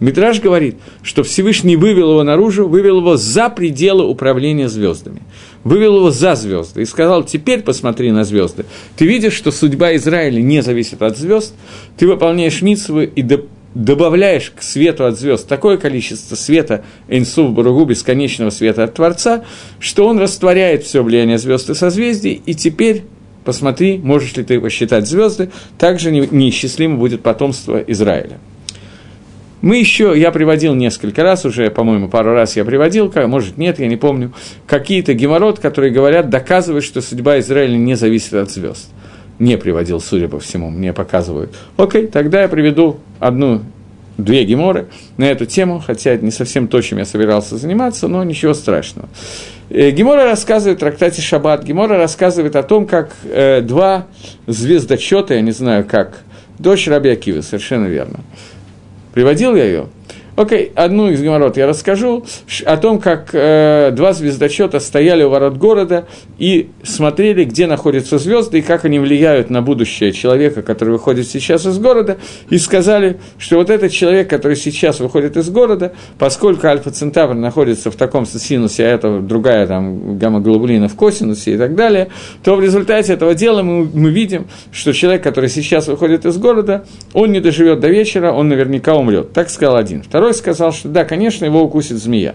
[0.00, 5.22] Митраж говорит, что Всевышний вывел его наружу, вывел его за пределы управления звездами.
[5.62, 8.64] Вывел его за звезды и сказал, теперь посмотри на звезды.
[8.96, 11.54] Ты видишь, что судьба Израиля не зависит от звезд,
[11.96, 13.22] ты выполняешь митсвы и
[13.74, 19.44] добавляешь к свету от звезд такое количество света Эйнсув Баругу, бесконечного света от Творца,
[19.80, 23.04] что он растворяет все влияние звезд и созвездий, и теперь
[23.44, 28.38] посмотри, можешь ли ты посчитать звезды, также неисчислимо будет потомство Израиля.
[29.60, 33.86] Мы еще, я приводил несколько раз, уже, по-моему, пару раз я приводил, может, нет, я
[33.86, 34.32] не помню,
[34.66, 38.88] какие-то геморрот, которые говорят, доказывают, что судьба Израиля не зависит от звезд
[39.38, 41.54] не приводил, судя по всему, мне показывают.
[41.76, 43.62] Окей, тогда я приведу одну,
[44.16, 48.22] две геморы на эту тему, хотя это не совсем то, чем я собирался заниматься, но
[48.24, 49.08] ничего страшного.
[49.70, 54.06] Э, Гемора рассказывает в трактате Шаббат, Гемора рассказывает о том, как э, два
[54.46, 56.20] звездочета, я не знаю как,
[56.58, 58.20] дочь Раби Акивы, совершенно верно.
[59.12, 59.86] Приводил я ее?
[60.36, 62.24] Окей, одну из геморрот я расскажу
[62.66, 68.58] о том, как э, два звездочета стояли у ворот города и смотрели, где находятся звезды
[68.58, 72.18] и как они влияют на будущее человека, который выходит сейчас из города,
[72.50, 77.94] и сказали, что вот этот человек, который сейчас выходит из города, поскольку альфа-центавр находится в
[77.94, 82.08] таком синусе, а это другая там гамма-глобулина в косинусе и так далее,
[82.42, 86.84] то в результате этого дела мы, мы видим, что человек, который сейчас выходит из города,
[87.12, 89.32] он не доживет до вечера, он наверняка умрет.
[89.32, 90.02] Так сказал один.
[90.02, 92.34] Второй Второй сказал, что да, конечно, его укусит змея.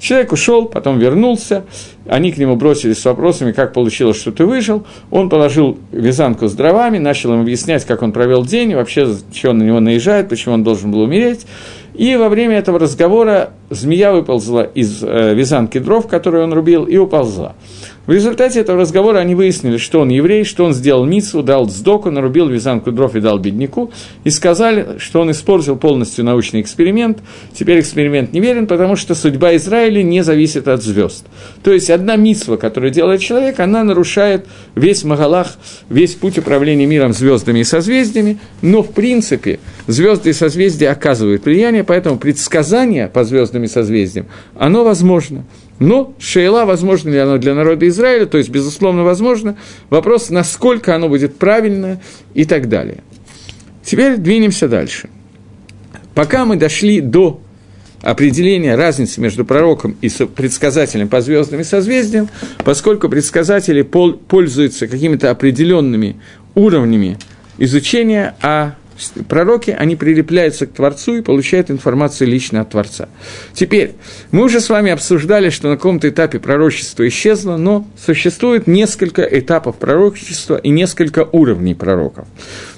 [0.00, 1.62] Человек ушел, потом вернулся,
[2.08, 4.84] они к нему бросились с вопросами, как получилось, что ты выжил.
[5.12, 9.06] Он положил вязанку с дровами, начал им объяснять, как он провел день, вообще,
[9.44, 11.46] он на него наезжает, почему он должен был умереть.
[11.94, 16.96] И во время этого разговора змея выползла из э, вязанки дров, которую он рубил, и
[16.96, 17.54] уползла.
[18.08, 22.10] В результате этого разговора они выяснили, что он еврей, что он сделал мицу, дал сдоку,
[22.10, 23.92] нарубил вязанку дров и дал бедняку,
[24.24, 27.18] и сказали, что он испортил полностью научный эксперимент.
[27.52, 31.26] Теперь эксперимент не верен, потому что судьба Израиля не зависит от звезд.
[31.62, 35.58] То есть одна мицва, которую делает человек, она нарушает весь Магалах,
[35.90, 41.84] весь путь управления миром звездами и созвездиями, но в принципе звезды и созвездия оказывают влияние,
[41.84, 45.44] поэтому предсказание по звездам и созвездиям, оно возможно.
[45.78, 49.56] Но шейла, возможно ли оно для народа Израиля, то есть, безусловно, возможно.
[49.90, 52.00] Вопрос, насколько оно будет правильно
[52.34, 52.98] и так далее.
[53.84, 55.08] Теперь двинемся дальше.
[56.14, 57.40] Пока мы дошли до
[58.02, 62.28] определения разницы между пророком и предсказателем по звездным и созвездиям,
[62.64, 66.16] поскольку предсказатели пользуются какими-то определенными
[66.54, 67.18] уровнями
[67.58, 68.74] изучения, а
[69.28, 73.08] пророки, они прилепляются к Творцу и получают информацию лично от Творца.
[73.52, 73.92] Теперь,
[74.30, 79.76] мы уже с вами обсуждали, что на каком-то этапе пророчество исчезло, но существует несколько этапов
[79.76, 82.26] пророчества и несколько уровней пророков.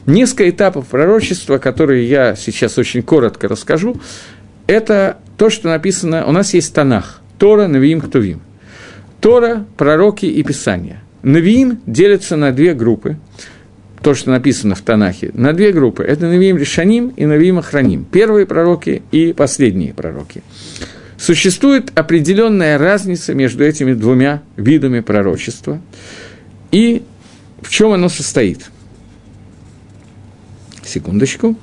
[0.07, 4.01] Несколько этапов пророчества, которые я сейчас очень коротко расскажу,
[4.67, 8.41] это то, что написано, у нас есть Танах, Тора, Навиим, Ктувим.
[9.21, 11.03] Тора, пророки и Писания.
[11.23, 13.19] Навиим делятся на две группы,
[14.03, 16.03] то, что написано в Танахе, на две группы.
[16.03, 18.05] Это Навиим Решаним и Навиим Охраним.
[18.05, 20.43] Первые пророки и последние пророки.
[21.19, 25.81] Существует определенная разница между этими двумя видами пророчества.
[26.73, 27.03] И
[27.61, 28.71] в чем оно состоит?
[30.83, 31.57] Секундочку.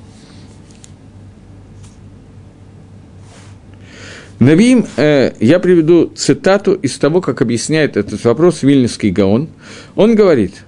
[4.38, 9.48] Навиим, э, я приведу цитату из того, как объясняет этот вопрос Вильнюсский Гаон.
[9.96, 10.62] Он говорит,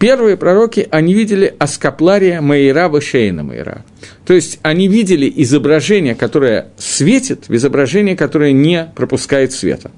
[0.00, 3.84] первые пророки, они видели аскоплария Маира Вышейна Маира.
[4.26, 9.92] То есть они видели изображение, которое светит, в изображение, которое не пропускает света.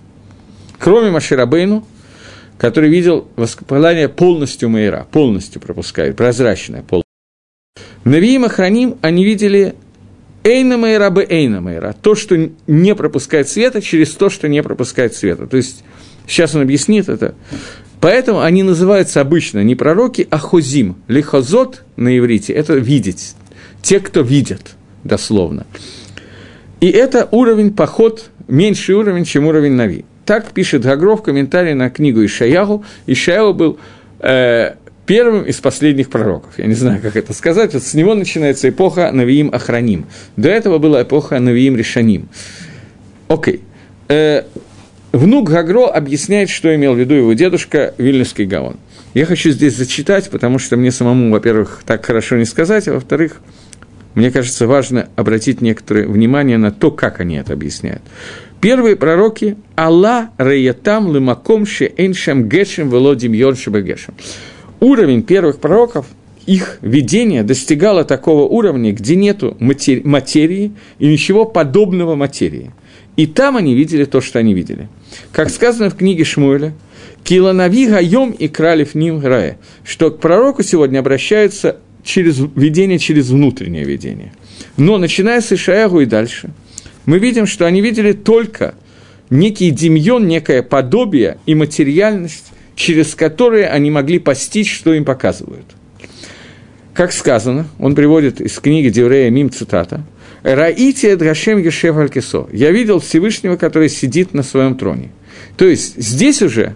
[0.79, 1.87] Кроме Маширабейну,
[2.59, 7.09] который видел воскоплание полностью Маира, полностью пропускает, прозрачное, полностью.
[8.05, 9.77] Навиим Храним, они видели
[10.43, 11.95] Эйна Мейра бы Эйна Мейра.
[12.03, 15.47] То, что не пропускает света, через то, что не пропускает света.
[15.47, 15.85] То есть,
[16.27, 17.37] сейчас он объяснит это.
[18.03, 20.97] Поэтому они называются обычно не пророки, а хозим.
[21.07, 23.37] Лихозот на иврите– это видеть.
[23.81, 25.67] Те, кто видят, дословно.
[26.81, 30.05] И это уровень поход, меньший уровень, чем уровень Нави.
[30.25, 32.85] Так пишет Гагров в комментарии на книгу Ишаягу.
[33.07, 33.79] Ишаягу был
[34.19, 34.75] э,
[35.07, 36.59] первым из последних пророков.
[36.59, 37.73] Я не знаю, как это сказать.
[37.73, 40.07] Вот с него начинается эпоха Навиим Ахраним.
[40.37, 42.29] До этого была эпоха Навиим Решаним.
[43.29, 43.61] Окей.
[44.09, 44.43] Э,
[45.13, 48.77] внук Гагро объясняет, что имел в виду его дедушка Вильнюсский Гаон.
[49.15, 53.41] Я хочу здесь зачитать, потому что мне самому, во-первых, так хорошо не сказать, а во-вторых,
[54.15, 58.03] мне кажется, важно обратить некоторое внимание на то, как они это объясняют.
[58.61, 64.15] Первые пророки– Алла Раятам Лымаком Ше Эншем Гешем Велодим Йоншеба Гешем
[64.83, 66.07] уровень первых пророков,
[66.45, 72.73] их видение достигало такого уровня, где нету матери- материи и ничего подобного материи.
[73.17, 74.89] И там они видели то, что они видели.
[75.33, 76.73] Как сказано в книге Шмуэля,
[77.25, 83.85] «Киланави гаем и кралев ним рая», что к пророку сегодня обращаются через видение, через внутреннее
[83.85, 84.33] видение.
[84.77, 86.51] Но начиная с Ишаягу и дальше,
[87.05, 88.75] мы видим, что они видели только
[89.31, 95.67] некий демьон, некое подобие и материальность, через которые они могли постичь, что им показывают.
[96.95, 100.05] Как сказано, он приводит из книги Деврея Мим цитата,
[100.43, 105.11] «Раите Гашем Ешев Алькесо»– «Я видел Всевышнего, который сидит на своем троне».
[105.57, 106.75] То есть здесь уже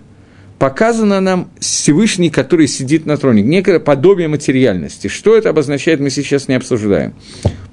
[0.58, 5.08] показано нам Всевышний, который сидит на троне, некое подобие материальности.
[5.08, 7.14] Что это обозначает, мы сейчас не обсуждаем.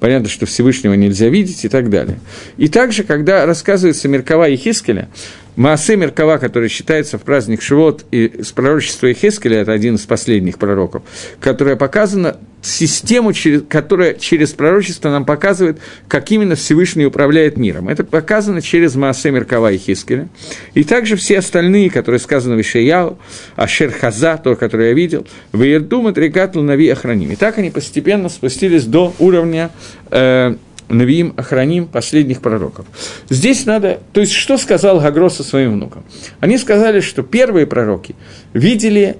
[0.00, 2.18] Понятно, что Всевышнего нельзя видеть и так далее.
[2.56, 5.08] И также, когда рассказывается Меркава и Хискеля,
[5.56, 10.58] Маасе Меркава, который считается в праздник Шивот, и с пророчества Ихескеля, это один из последних
[10.58, 11.04] пророков,
[11.40, 13.32] которая показана систему,
[13.68, 17.88] которая через пророчество нам показывает, как именно Всевышний управляет миром.
[17.88, 20.28] Это показано через Маасе Меркава и Хискеля.
[20.74, 23.18] И также все остальные, которые сказаны в Ишаяу,
[23.56, 27.32] Ашер Хаза, то, которое я видел, Ваердум, Регат, Лунави, Охраним.
[27.32, 29.70] И так они постепенно спустились до уровня
[30.10, 30.56] э,
[30.88, 32.86] Навиим Охраним последних пророков.
[33.28, 34.00] Здесь надо...
[34.12, 36.04] То есть, что сказал Гагро со своим внуком?
[36.40, 38.14] Они сказали, что первые пророки
[38.52, 39.16] видели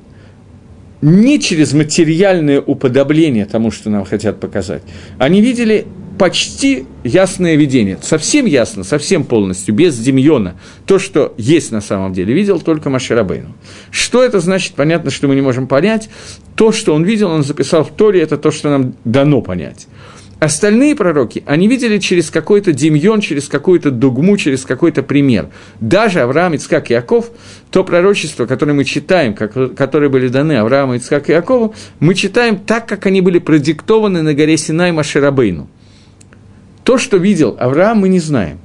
[1.04, 4.82] не через материальное уподобление тому, что нам хотят показать.
[5.18, 5.86] Они видели
[6.18, 10.54] почти ясное видение, совсем ясно, совсем полностью, без демьона,
[10.86, 13.54] то, что есть на самом деле, видел только Маширабейну.
[13.90, 16.08] Что это значит, понятно, что мы не можем понять.
[16.54, 19.88] То, что он видел, он записал в Торе, это то, что нам дано понять.
[20.44, 25.48] Остальные пророки, они видели через какой-то демьон, через какую-то дугму, через какой-то пример.
[25.80, 27.30] Даже Авраам, Ицкак и Яков,
[27.70, 32.58] то пророчество, которое мы читаем, как, которые были даны Аврааму, Ицкак и Якову, мы читаем
[32.58, 35.66] так, как они были продиктованы на горе Синай Маширабейну.
[36.82, 38.58] То, что видел Авраам, мы не знаем.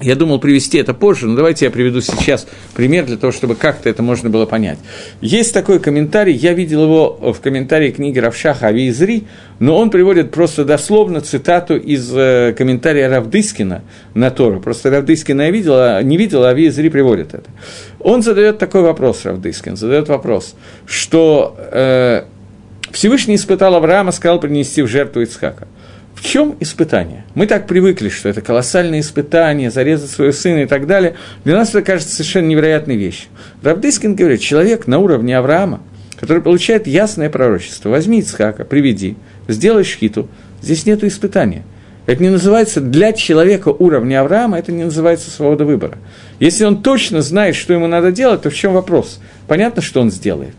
[0.00, 3.88] Я думал привести это позже, но давайте я приведу сейчас пример для того, чтобы как-то
[3.88, 4.78] это можно было понять.
[5.22, 9.24] Есть такой комментарий, я видел его в комментарии книги Равшаха Авиизри,
[9.58, 13.82] но он приводит просто дословно цитату из э, комментария Равдыскина
[14.12, 14.60] на Тору.
[14.60, 17.48] Просто Равдыскина я видел, а не видел, а Авиизри приводит это.
[18.00, 22.24] Он задает такой вопрос, Равдыскин, задает вопрос, что э,
[22.92, 25.68] Всевышний испытал Авраама, сказал принести в жертву Ицхака.
[26.16, 27.24] В чем испытание?
[27.34, 31.14] Мы так привыкли, что это колоссальное испытание, зарезать своего сына и так далее.
[31.44, 33.28] Для нас это кажется совершенно невероятной вещью.
[33.62, 35.82] Равдыскин говорит, человек на уровне Авраама,
[36.18, 40.28] который получает ясное пророчество, возьми Ицхака, приведи, сделай шхиту,
[40.62, 41.64] здесь нет испытания.
[42.06, 45.98] Это не называется для человека уровня Авраама, это не называется свобода выбора.
[46.40, 49.20] Если он точно знает, что ему надо делать, то в чем вопрос?
[49.46, 50.54] Понятно, что он сделает.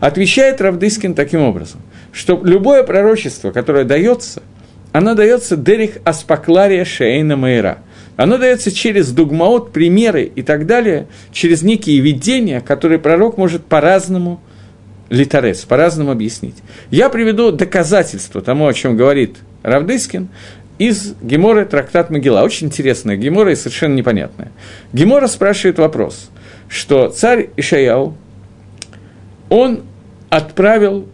[0.00, 1.82] Отвечает Равдыскин таким образом,
[2.12, 4.42] что любое пророчество, которое дается–
[4.96, 7.80] оно дается Дерих Аспаклария Шейна Майра.
[8.16, 14.40] Оно дается через дугмаот, примеры и так далее, через некие видения, которые пророк может по-разному
[15.10, 16.56] литарес, по-разному объяснить.
[16.90, 20.28] Я приведу доказательство тому, о чем говорит Равдыскин,
[20.78, 22.40] из Гемора трактат Могила.
[22.40, 24.50] Очень интересная Гемора и совершенно непонятная.
[24.94, 26.30] Гемора спрашивает вопрос,
[26.70, 28.16] что царь Ишаяу,
[29.50, 29.82] он
[30.30, 31.06] отправил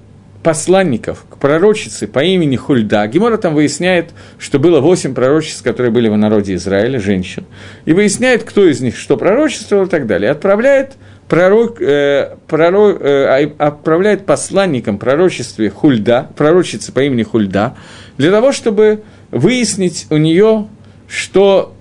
[0.43, 3.07] посланников к пророчице по имени Хульда.
[3.07, 7.45] Гемора там выясняет, что было восемь пророчеств, которые были в народе Израиля, женщин,
[7.85, 10.31] и выясняет, кто из них что пророчествовал и так далее.
[10.31, 10.95] Отправляет,
[11.29, 17.77] пророк, э, пророк, э, отправляет посланникам пророчестве Хульда, пророчице по имени Хульда,
[18.19, 20.69] для того, чтобы выяснить у нее,
[21.09, 21.75] что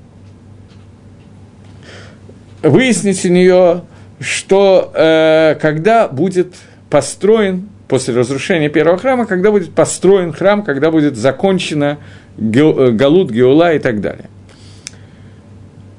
[2.61, 3.83] выяснить у нее,
[4.19, 6.53] что э, когда будет
[6.91, 11.97] построен после разрушения первого храма, когда будет построен храм, когда будет закончена
[12.37, 14.29] э, Галут, Геула и так далее.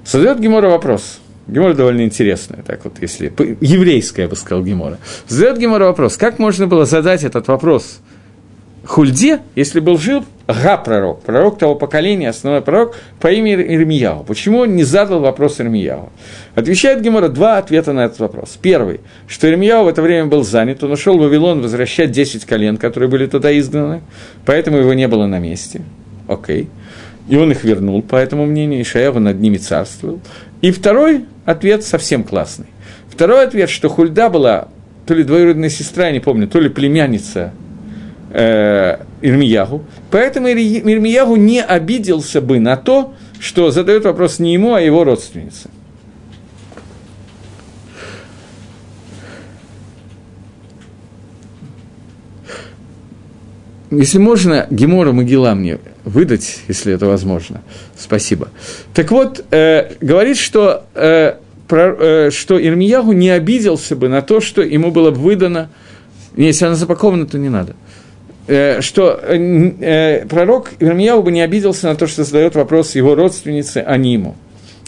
[0.06, 1.20] Задает Гемора вопрос.
[1.46, 3.30] Гемора довольно интересная, так вот, если
[3.60, 4.96] еврейская, я бы сказал, Гемора.
[5.28, 8.00] Задает Гемора вопрос, как можно было задать этот вопрос
[8.84, 14.24] Хульде, если был жив Га-пророк, пророк того поколения, основной пророк по имени Ирмияу.
[14.24, 16.10] Почему он не задал вопрос Ирмияу?
[16.54, 18.58] Отвечает Гемора два ответа на этот вопрос.
[18.60, 22.76] Первый, что Ирмияу в это время был занят, он ушел в Вавилон возвращать 10 колен,
[22.76, 24.02] которые были туда изгнаны,
[24.44, 25.82] поэтому его не было на месте.
[26.26, 26.68] Окей.
[27.28, 30.20] И он их вернул, по этому мнению, и Шаява над ними царствовал.
[30.60, 32.66] И второй ответ совсем классный.
[33.08, 34.68] Второй ответ, что Хульда была
[35.06, 37.52] то ли двоюродная сестра, я не помню, то ли племянница
[38.32, 39.84] э, Ирмиягу.
[40.10, 45.68] Поэтому Ирмиягу не обиделся бы на то, что задает вопрос не ему, а его родственнице.
[53.90, 57.62] Если можно, Гемора Могила мне выдать, если это возможно.
[57.94, 58.48] Спасибо.
[58.94, 61.34] Так вот, э, говорит, что, э,
[61.68, 65.68] про, э, что Ирмиягу не обиделся бы на то, что ему было выдано.
[66.36, 67.72] Если она запакована, то не надо.
[67.72, 67.91] Э,
[68.46, 69.36] что э,
[69.80, 74.14] э, пророк Вермияу бы не обиделся на то, что задает вопрос его родственнице, а не
[74.14, 74.34] ему.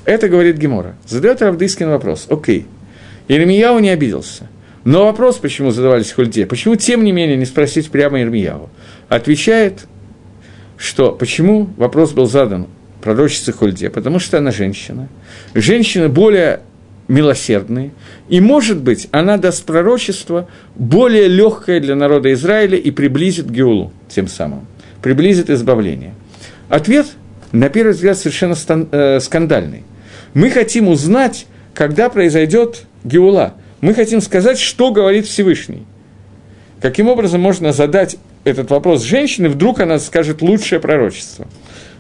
[0.05, 0.97] Это говорит Гемора.
[1.07, 2.27] Задает Равдыскин вопрос.
[2.29, 2.67] Окей.
[3.29, 4.49] Ирмияу не обиделся.
[4.85, 8.69] Но вопрос, почему задавались Хульде, почему, тем не менее, не спросить прямо Ирмияу?
[9.09, 9.87] Отвечает,
[10.77, 12.67] что почему вопрос был задан
[13.01, 15.09] пророчице Хульде, потому что она женщина.
[15.55, 16.61] Женщина более
[17.09, 17.93] милосердные,
[18.29, 24.29] и, может быть, она даст пророчество более легкое для народа Израиля и приблизит Геулу тем
[24.29, 24.67] самым,
[25.03, 26.15] приблизит избавление.
[26.69, 27.07] Ответ,
[27.53, 28.57] на первый взгляд, совершенно
[28.91, 29.85] э, скандальный.
[30.33, 33.55] Мы хотим узнать, когда произойдет Геула.
[33.81, 35.85] Мы хотим сказать, что говорит Всевышний.
[36.81, 41.47] Каким образом можно задать этот вопрос женщине, вдруг она скажет лучшее пророчество?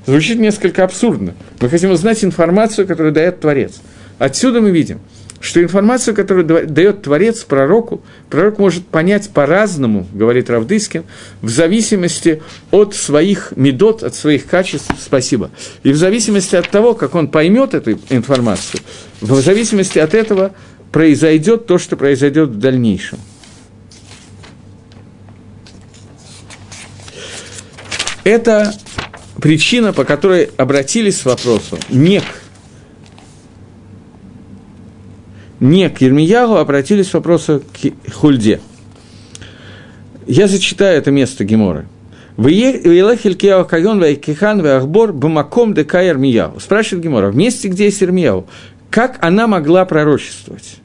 [0.07, 1.35] Звучит несколько абсурдно.
[1.61, 3.81] Мы хотим узнать информацию, которую дает Творец–
[4.19, 5.01] Отсюда мы видим,
[5.41, 11.05] что информацию, которую дает Творец пророку, пророк может понять по-разному, говорит Равдыскин,
[11.43, 15.51] в зависимости от своих медот, от своих качеств, спасибо,
[15.83, 18.81] и в зависимости от того, как он поймет эту информацию,
[19.21, 20.55] в зависимости от этого
[20.93, 23.19] произойдет то, что произойдет в дальнейшем.
[28.25, 28.73] Это
[29.43, 32.43] причина, по которой обратились с вопросом не к
[35.65, 38.61] не к Ермиягу, обратились с вопросом к Хульде.
[40.27, 41.45] Я зачитаю это место
[44.61, 46.61] вайахбор бамаком дека Ермияу.
[46.61, 48.47] Спрашивает Гемора, в месте, где есть Ермияу,
[48.91, 50.77] как она могла пророчествовать?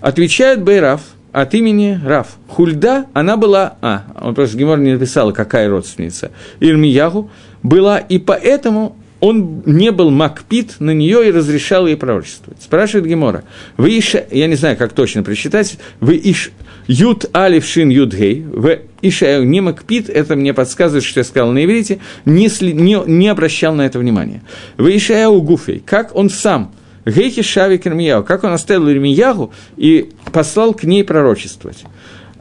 [0.00, 1.00] Отвечает Бейраф
[1.32, 2.36] от имени Раф.
[2.48, 6.30] Хульда, она была, а, он просто Гемор не написал, какая родственница,
[6.60, 7.30] Ирмиягу,
[7.62, 12.62] была, и поэтому он не был макпит на нее и разрешал ей пророчествовать.
[12.62, 13.44] Спрашивает Гемора,
[13.78, 16.50] вы иша, я не знаю, как точно прочитать, вы иш,
[16.88, 21.52] ют алиф шин ют гей, в иша не макпит, это мне подсказывает, что я сказал
[21.52, 24.42] на иврите, не, не, не обращал на это внимания.
[24.76, 26.74] Вы иша гуфей, как он сам,
[27.06, 31.84] гейки шави кермияу, как он оставил Ирмиягу и послал к ней пророчествовать.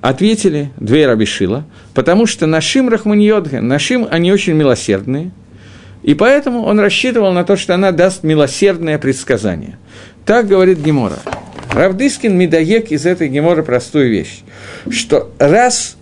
[0.01, 5.31] Ответили две рабишила, потому что нашим рахманьодге, нашим они очень милосердные–
[6.03, 9.77] и поэтому он рассчитывал на то, что она даст милосердное предсказание.
[10.25, 11.19] Так говорит Гемора.
[11.71, 14.41] Равдыскин медоек из этой Геморы простую вещь,
[14.89, 15.97] что раз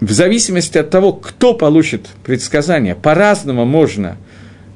[0.00, 4.18] в зависимости от того, кто получит предсказание, по-разному можно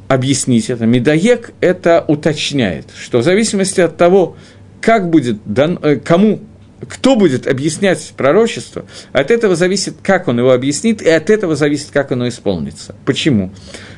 [0.08, 0.86] объяснить это.
[0.86, 4.36] Медоек это уточняет, что в зависимости от того,
[4.80, 6.40] как будет дан, э, кому
[6.86, 11.88] кто будет объяснять пророчество, от этого зависит, как он его объяснит, и от этого зависит,
[11.92, 12.94] как оно исполнится.
[13.04, 13.52] Почему?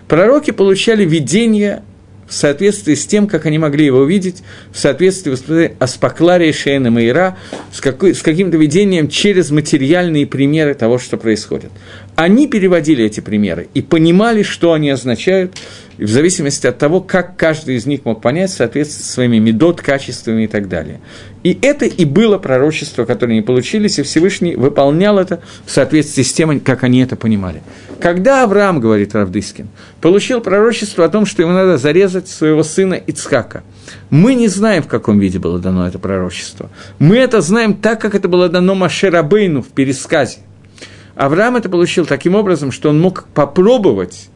[0.09, 1.83] Пророки получали видение
[2.31, 7.37] в соответствии с тем, как они могли его увидеть, в соответствии с Аспакларией Шейна Маира,
[7.72, 11.72] с, с каким-то видением через материальные примеры того, что происходит.
[12.21, 15.57] Они переводили эти примеры и понимали, что они означают,
[15.97, 19.81] в зависимости от того, как каждый из них мог понять в соответствии со своими медот,
[19.81, 21.01] качествами и так далее.
[21.45, 26.31] И это и было пророчество, которое они получились, и Всевышний выполнял это в соответствии с
[26.35, 27.62] тем, как они это понимали.
[28.01, 29.68] Когда Авраам, говорит Равдыскин,
[30.03, 33.62] получил пророчество о том, что ему надо зарезать своего сына Ицхака,
[34.11, 36.68] мы не знаем, в каком виде было дано это пророчество.
[36.99, 40.41] Мы это знаем так, как это было дано Машерабейну в пересказе.
[41.15, 44.31] Авраам это получил таким образом, что он мог попробовать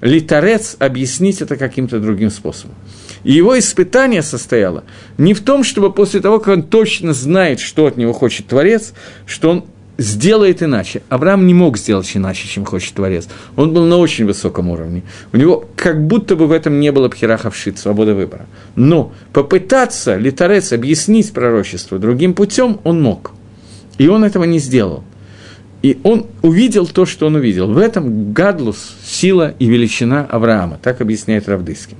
[0.00, 2.74] литарец объяснить это каким-то другим способом.
[3.22, 4.84] И его испытание состояло
[5.18, 8.94] не в том, чтобы после того, как он точно знает, что от него хочет Творец,
[9.26, 9.64] что он
[9.98, 11.02] сделает иначе.
[11.10, 13.28] Авраам не мог сделать иначе, чем хочет Творец.
[13.56, 15.02] Он был на очень высоком уровне.
[15.32, 18.46] У него как будто бы в этом не было пхераховшит, свободы выбора.
[18.76, 23.32] Но попытаться литарец объяснить пророчество другим путем он мог.
[23.98, 25.04] И он этого не сделал.
[25.82, 27.66] И он увидел то, что он увидел.
[27.66, 31.96] В этом гадлус, сила и величина Авраама, так объясняет Равдыскин.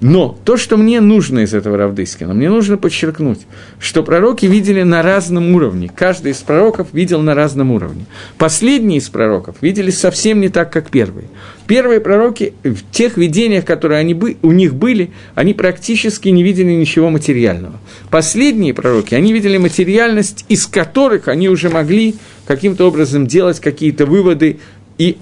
[0.00, 3.40] Но то, что мне нужно из этого Равдыскина, мне нужно подчеркнуть,
[3.78, 5.90] что пророки видели на разном уровне.
[5.94, 8.06] Каждый из пророков видел на разном уровне.
[8.38, 11.28] Последние из пророков видели совсем не так, как первые.
[11.66, 16.72] Первые пророки в тех видениях, которые они бы, у них были, они практически не видели
[16.72, 17.74] ничего материального.
[18.10, 22.14] Последние пророки, они видели материальность, из которых они уже могли
[22.50, 24.58] каким-то образом делать какие-то выводы
[24.98, 25.18] и,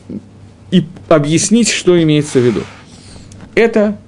[0.71, 2.63] и объяснить, что имеется в виду.
[3.55, 3.99] Это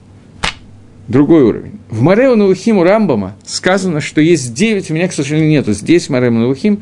[1.07, 1.81] другой уровень.
[1.91, 6.33] В Мареу Навухиму Рамбама сказано, что есть девять, у меня, к сожалению, нету здесь Мареу
[6.33, 6.81] Навухим,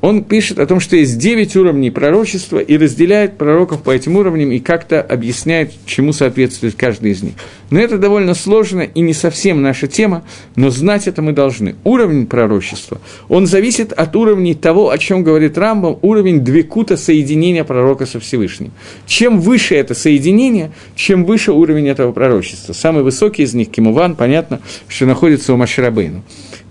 [0.00, 4.52] он пишет о том, что есть девять уровней пророчества и разделяет пророков по этим уровням
[4.52, 7.34] и как-то объясняет, чему соответствует каждый из них.
[7.70, 10.24] Но это довольно сложно и не совсем наша тема,
[10.54, 11.74] но знать это мы должны.
[11.82, 18.06] Уровень пророчества, он зависит от уровней того, о чем говорит Рамбам, уровень двекута соединения пророка
[18.06, 18.70] со Всевышним.
[19.06, 22.72] Чем выше это соединение, чем выше уровень этого пророчества.
[22.72, 26.22] Самый высокий из них, Кимуван, понятно, что находится у Маширабейну.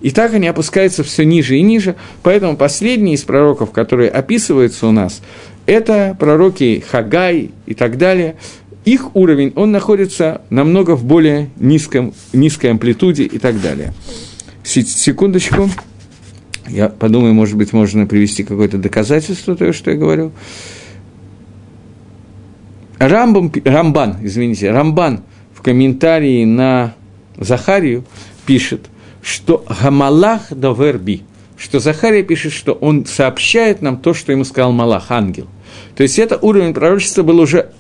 [0.02, 4.92] И так они опускаются все ниже и ниже, поэтому последние из пророков, которые описываются у
[4.92, 5.22] нас,
[5.66, 8.36] это пророки Хагай и так далее.
[8.86, 13.94] Их уровень, он находится намного в более низком, низкой амплитуде и так далее.
[14.64, 15.70] Секундочку.
[16.68, 20.32] Я подумаю, может быть, можно привести какое-то доказательство того, что я говорю.
[22.98, 25.22] Рамбам, Рамбан, извините, Рамбан
[25.54, 26.96] в комментарии на
[27.38, 28.06] Захарию
[28.46, 28.86] пишет–
[29.28, 31.24] что Гамалах доверби,
[31.58, 35.48] что Захария пишет, что он сообщает нам то, что ему сказал Малах, ангел.
[35.96, 37.72] То есть это уровень пророчества был уже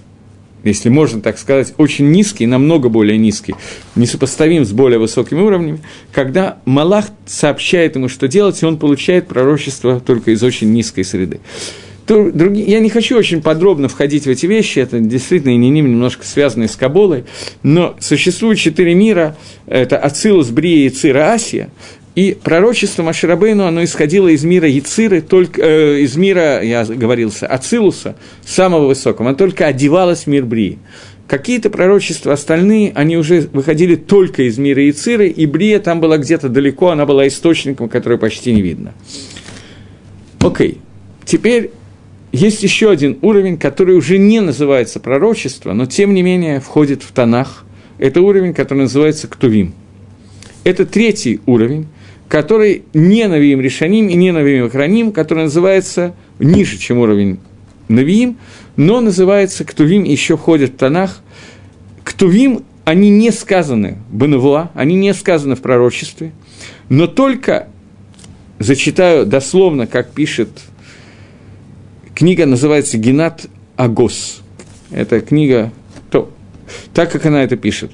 [0.63, 3.55] если можно так сказать, очень низкий, намного более низкий,
[3.95, 5.79] несопоставим с более высокими уровнями,
[6.11, 11.39] когда Малах сообщает ему, что делать, и он получает пророчество только из очень низкой среды
[12.09, 16.25] я не хочу очень подробно входить в эти вещи, это действительно и не ним немножко
[16.25, 17.25] связанные с Каболой,
[17.63, 21.69] но существует четыре мира, это Ацилус, Брия, Яцира, Асия,
[22.17, 28.15] и пророчество Маширабейну, оно исходило из мира Яциры, только, э, из мира, я говорился, Ацилуса,
[28.43, 30.79] самого высокого, оно только одевалось в мир Брии.
[31.27, 36.49] Какие-то пророчества остальные, они уже выходили только из мира Яциры, и Брия там была где-то
[36.49, 38.95] далеко, она была источником, который почти не видно.
[40.39, 40.79] Окей,
[41.23, 41.69] теперь
[42.31, 47.11] есть еще один уровень, который уже не называется пророчество, но тем не менее входит в
[47.11, 47.63] тонах.
[47.99, 49.75] Это уровень, который называется Ктувим.
[50.63, 51.85] Это третий уровень,
[52.27, 57.39] который не Навиим Решаним и не Навиим Ахраним, который называется ниже, чем уровень
[57.87, 58.37] Навиим,
[58.75, 61.21] но называется Ктувим, еще входит в тонах.
[62.03, 66.31] Ктувим, они не сказаны в Банавуа, они не сказаны в пророчестве,
[66.89, 67.67] но только,
[68.59, 70.49] зачитаю дословно, как пишет
[72.17, 74.41] Книга называется «Генат Агос».
[74.89, 75.71] Это книга,
[76.09, 76.31] то,
[76.91, 77.91] так как она это пишет.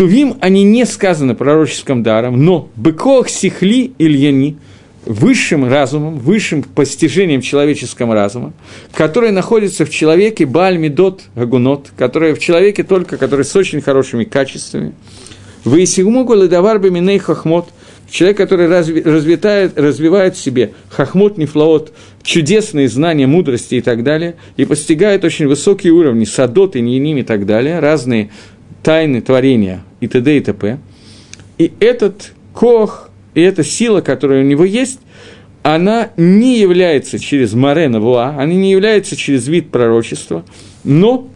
[0.00, 4.56] Ктувим, они не сказаны пророческим даром, но быкох сихли ильяни,
[5.04, 8.54] высшим разумом, высшим постижением человеческого разума,
[8.94, 14.94] который находится в человеке Бальмидот Агунот, который в человеке только, который с очень хорошими качествами.
[15.64, 17.68] Выисигмугу ледавар миней хохмот–
[18.10, 21.92] Человек, который разви, развивает в себе хахмот, нефлаот,
[22.24, 27.46] чудесные знания, мудрости и так далее, и постигает очень высокие уровни, садот и и так
[27.46, 28.30] далее, разные
[28.82, 30.36] тайны творения и т.д.
[30.36, 30.78] и т.п.
[31.58, 35.00] И этот кох и эта сила, которая у него есть,
[35.62, 40.44] она не является через Море Навуа, она не является через вид пророчества,
[40.84, 41.28] но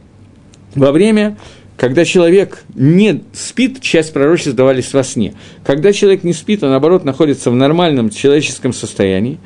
[0.75, 1.37] во время,
[1.77, 5.35] когда человек не спит, часть пророчеств давались во сне.
[5.65, 9.39] Когда человек не спит, он, наоборот, находится в нормальном человеческом состоянии.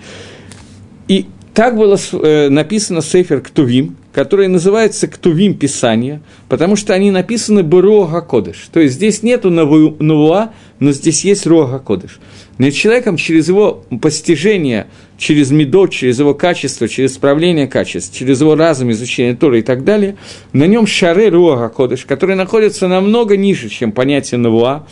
[1.08, 7.62] И так было э, написано Сефер Ктувим, который называется Ктувим Писания, потому что они написаны
[7.62, 8.68] Бруага Кодыш.
[8.72, 10.50] То есть здесь нету Навуа,
[10.80, 12.18] но здесь есть Руага Кодыш.
[12.58, 14.88] Но человеком через его постижение,
[15.18, 19.84] через медот, через его качество, через исправление качеств, через его разум, изучение Торы и так
[19.84, 20.16] далее,
[20.52, 24.84] на нем шары Руага Кодыш, которые находятся намного ниже, чем понятие Навуа,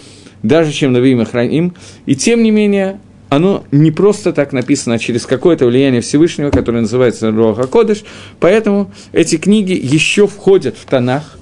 [0.44, 1.74] даже чем Навим Храним,
[2.06, 6.82] и тем не менее оно не просто так написано, а через какое-то влияние Всевышнего, которое
[6.82, 8.04] называется Руаха Кодыш,
[8.38, 11.38] поэтому эти книги еще входят в Танах,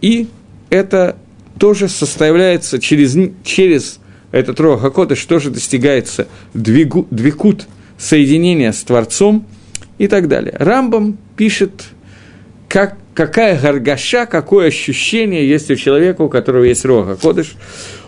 [0.00, 0.28] и
[0.70, 1.16] это
[1.58, 4.00] тоже составляется через, через
[4.32, 7.66] этот Руаха Кодыш, тоже достигается двигу, двикут
[7.96, 9.46] соединения с Творцом
[9.98, 10.54] и так далее.
[10.58, 11.84] Рамбам пишет,
[12.68, 17.54] как, какая гаргаша, какое ощущение есть у человека, у которого есть Рога Кодыш.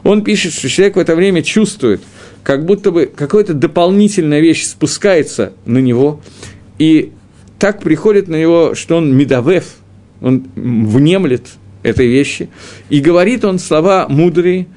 [0.02, 2.02] Он пишет, что человек в это время чувствует–
[2.46, 6.20] как будто бы какая-то дополнительная вещь спускается на него,
[6.78, 7.10] и
[7.58, 9.64] так приходит на него, что он медовев,
[10.20, 11.48] он внемлет
[11.82, 12.48] этой вещи,
[12.88, 14.68] и говорит он слова мудрые,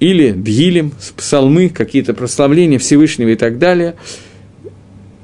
[0.00, 3.94] или дгилем, псалмы, какие-то прославления Всевышнего и так далее,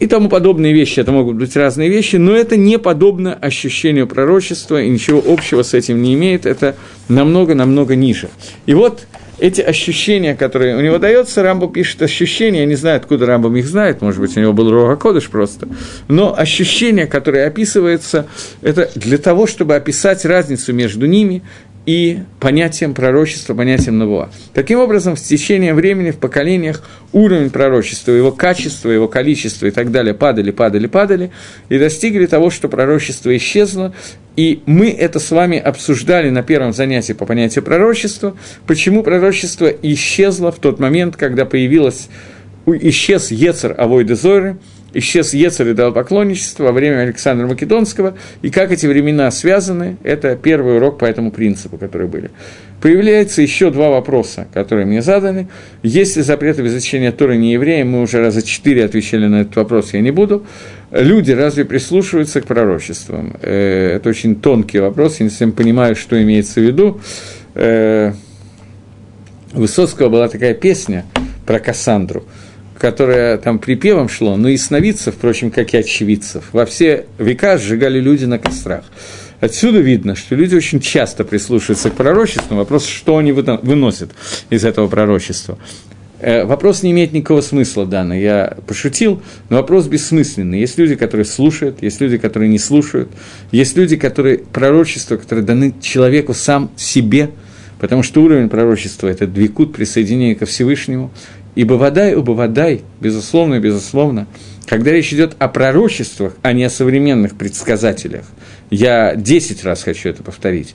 [0.05, 4.83] и тому подобные вещи, это могут быть разные вещи, но это не подобно ощущению пророчества,
[4.83, 6.77] и ничего общего с этим не имеет, это
[7.09, 8.29] намного-намного ниже.
[8.67, 9.07] И вот
[9.39, 13.67] эти ощущения, которые у него дается, Рамбо пишет ощущения, я не знаю, откуда Рамбо их
[13.67, 15.69] знает, может быть, у него был Рога Кодыш просто,
[16.07, 18.27] но ощущения, которые описываются,
[18.61, 21.43] это для того, чтобы описать разницу между ними
[21.87, 24.31] и понятием пророчества, понятием Навуа.
[24.55, 26.83] Таким образом, в течение времени, в поколениях
[27.13, 31.31] уровень пророчества, его качество, его количество и так далее падали, падали, падали,
[31.69, 33.95] и достигли того, что пророчество исчезло,
[34.37, 40.51] и мы это с вами обсуждали на первом занятии по понятию пророчества, почему пророчество исчезло
[40.51, 42.09] в тот момент, когда появилось,
[42.67, 44.57] исчез Ецер Авойды Зоры,
[44.95, 50.37] исчез Ецер и дал поклонничество во время Александра Македонского, и как эти времена связаны, это
[50.37, 52.31] первый урок по этому принципу, которые были.
[52.81, 55.49] Появляется еще два вопроса, которые мне заданы.
[55.83, 57.91] Есть ли запреты в изучении Торы не евреям?
[57.91, 60.45] Мы уже раза четыре отвечали на этот вопрос, я не буду.
[60.91, 63.37] Люди разве прислушиваются к пророчествам?
[63.43, 67.01] Э, это очень тонкий вопрос, я не совсем понимаю, что имеется в виду.
[67.55, 68.13] Э,
[69.55, 71.05] у Высоцкого была такая песня
[71.47, 72.25] про Кассандру–
[72.79, 78.01] которое там припевом шло, но и сновидцев, впрочем, как и очевидцев, во все века сжигали
[78.01, 78.85] люди на кострах.
[79.41, 82.57] Отсюда видно, что люди очень часто прислушиваются к пророчеству.
[82.57, 84.11] Вопрос, что они выносят
[84.49, 85.59] из этого пророчества.
[86.21, 88.23] Э, вопрос не имеет никакого смысла данный.
[88.23, 89.21] Я пошутил,
[89.51, 90.61] но вопрос бессмысленный.
[90.61, 93.11] Есть люди, которые слушают, есть люди, которые не слушают,
[93.53, 97.31] есть люди, которые пророчества, которые даны человеку сам себе,
[97.79, 101.11] потому что уровень пророчества– это двикут, присоединение ко Всевышнему,
[101.55, 104.27] и Бавадай, Убавадай, безусловно, безусловно,
[104.67, 108.25] когда речь идет о пророчествах, а не о современных предсказателях,
[108.71, 110.75] я десять раз хочу это повторить,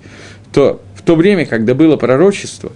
[0.53, 2.71] то в то время, когда было пророчество,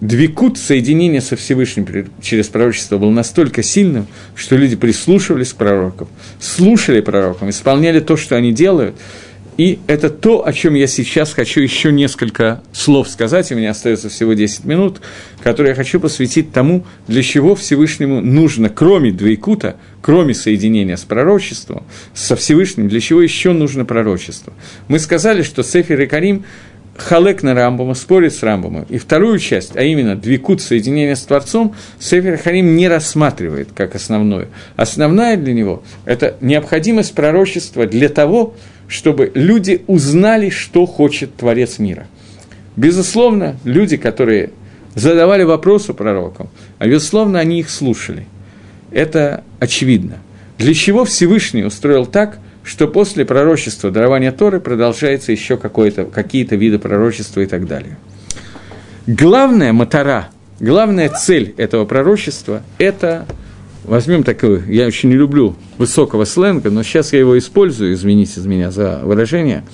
[0.00, 1.86] двикут соединения со Всевышним
[2.20, 6.08] через пророчество был настолько сильным, что люди прислушивались к пророкам,
[6.40, 8.96] слушали пророкам, исполняли то, что они делают–
[9.56, 14.08] и это то, о чем я сейчас хочу еще несколько слов сказать, у меня остается
[14.08, 15.00] всего 10 минут,
[15.42, 21.84] которые я хочу посвятить тому, для чего Всевышнему нужно, кроме двойкута, кроме соединения с пророчеством,
[22.12, 24.52] со Всевышним, для чего еще нужно пророчество.
[24.88, 26.44] Мы сказали, что Сефер и Карим
[26.96, 28.86] Халек на Рамбома, спорит с Рамбомом.
[28.88, 34.48] И вторую часть, а именно двикут соединения с Творцом, Сефер Харим не рассматривает как основную.
[34.76, 38.56] Основная для него– это необходимость пророчества для того, чтобы
[39.34, 42.06] люди узнали, что хочет Творец мира.
[42.76, 44.50] Безусловно, люди, которые
[44.94, 48.26] задавали вопросы пророкам, а безусловно, они их слушали.
[48.90, 50.18] Это очевидно.
[50.58, 57.40] Для чего Всевышний устроил так, что после пророчества дарования Торы продолжается еще какие-то виды пророчества
[57.40, 57.96] и так далее.
[59.06, 60.28] Главная мотора,
[60.58, 63.26] главная цель этого пророчества– это
[63.86, 68.70] возьмем такую, я очень не люблю высокого сленга, но сейчас я его использую, извините меня
[68.70, 69.64] за выражение.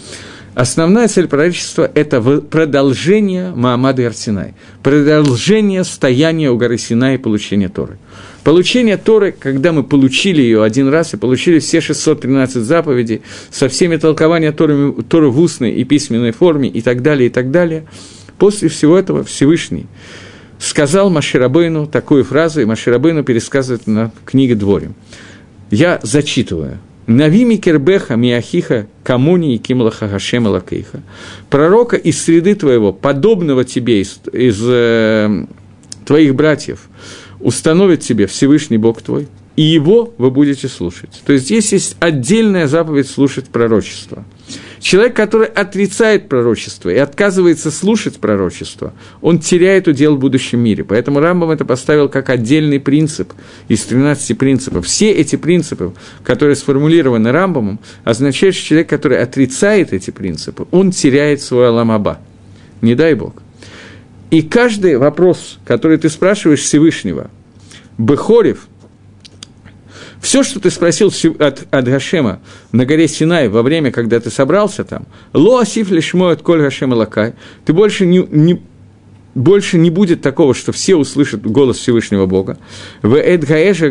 [0.54, 4.52] Основная цель пророчества– это продолжение Маамада и Арсинай,
[4.82, 7.96] продолжение стояния у горы Синай и получения Торы.
[8.44, 13.96] Получение Торы, когда мы получили ее один раз и получили все 613 заповедей со всеми
[13.96, 17.86] толкованиями Торы, Торы в устной и письменной форме и так далее, и так далее,
[18.38, 19.86] после всего этого Всевышний–
[20.62, 24.94] сказал Маширабейну такую фразу, и Маширабейну пересказывает на книге Дворим.
[25.70, 26.78] Я зачитываю.
[27.08, 31.02] Навими кербеха миахиха камуни и кимлаха хашема лакейха.
[31.50, 35.46] Пророка из среды твоего, подобного тебе из, из э,
[36.04, 36.88] твоих братьев,
[37.40, 41.22] установит тебе Всевышний Бог твой, и его вы будете слушать.
[41.26, 44.24] То есть здесь есть отдельная заповедь слушать пророчество.
[44.82, 50.82] Человек, который отрицает пророчество и отказывается слушать пророчество, он теряет удел в будущем мире.
[50.82, 53.32] Поэтому Рамбам это поставил как отдельный принцип
[53.68, 54.84] из 13 принципов.
[54.84, 61.40] Все эти принципы, которые сформулированы Рамбамом, означают, что человек, который отрицает эти принципы, он теряет
[61.40, 62.18] свой Аламаба.
[62.80, 63.34] Не дай Бог.
[64.32, 67.30] И каждый вопрос, который ты спрашиваешь Всевышнего,
[67.98, 68.66] Бехорев–
[70.22, 74.84] все, что ты спросил от, от Гашема на горе Синай во время, когда ты собрался
[74.84, 78.62] там, «Ло асиф лишмоет коль Гашема лакай», ты больше не, не,
[79.34, 82.58] больше не будет такого, что все услышат голос Всевышнего Бога.
[83.02, 83.16] В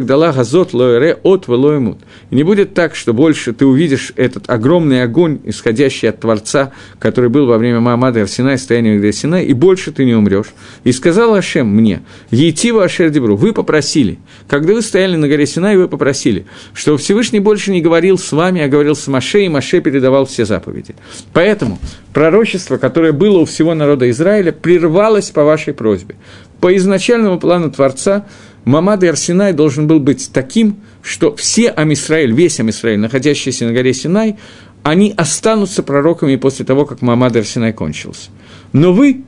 [0.05, 1.47] дала газот от.
[1.47, 7.29] И не будет так, что больше ты увидишь этот огромный огонь, исходящий от Творца, который
[7.29, 10.53] был во время Маамада Арсинай, стояния где Синай, и больше ты не умрешь.
[10.83, 15.77] И сказал Ашем мне, Ейтива Ашер Дебру, вы попросили, когда вы стояли на горе Синай,
[15.77, 19.81] вы попросили, что Всевышний больше не говорил с вами, а говорил с Маше, и Маше
[19.81, 20.95] передавал все заповеди.
[21.33, 21.79] Поэтому
[22.13, 26.15] пророчество, которое было у всего народа Израиля, прервалось по вашей просьбе.
[26.59, 28.25] По изначальному плану Творца
[28.65, 33.93] Мамад и Арсинай должен был быть таким, что все Амисраэль, весь Амисраэль, находящийся на горе
[33.93, 34.37] Синай,
[34.83, 38.29] они останутся пророками после того, как Мамад Арсинай кончился.
[38.73, 39.23] Но вы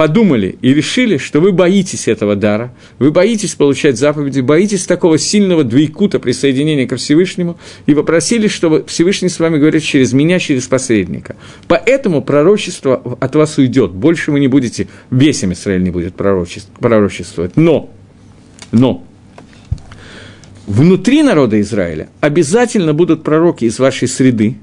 [0.00, 5.62] подумали и решили, что вы боитесь этого дара, вы боитесь получать заповеди, боитесь такого сильного
[5.62, 11.36] двойкута присоединения ко Всевышнему, и попросили, чтобы Всевышний с вами говорит через меня, через посредника.
[11.68, 17.58] Поэтому пророчество от вас уйдет, больше вы не будете, весь Израиль не будет пророчествовать.
[17.58, 17.90] Но,
[18.72, 19.04] но,
[20.66, 24.56] внутри народа Израиля обязательно будут пророки из вашей среды,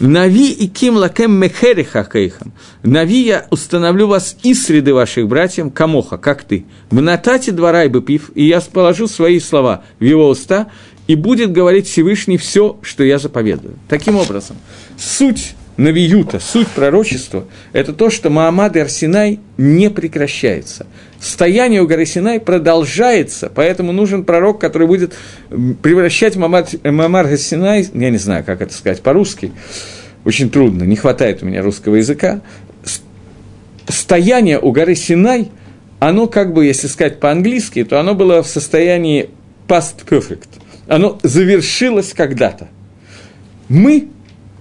[0.00, 2.52] Нави и ким лакем мехериха кейхам.
[2.82, 6.64] Нави я установлю вас из среды ваших братьев, камоха, как ты.
[6.90, 10.68] Мнатати двора и пив, и я положу свои слова в его уста,
[11.08, 13.74] и будет говорить Всевышний все, что я заповедую.
[13.88, 14.56] Таким образом,
[14.96, 20.86] суть Навиюта, суть пророчества, это то, что Маамад и Арсинай не прекращается.
[21.20, 25.14] Стояние у горы Синай продолжается, поэтому нужен пророк, который будет
[25.82, 29.52] превращать Маамад, Маамад Арсинай, я не знаю, как это сказать по-русски,
[30.24, 32.40] очень трудно, не хватает у меня русского языка.
[33.88, 35.50] Стояние у горы Синай,
[35.98, 39.30] оно как бы, если сказать по-английски, то оно было в состоянии
[39.66, 40.48] past perfect.
[40.86, 42.68] Оно завершилось когда-то.
[43.68, 44.08] Мы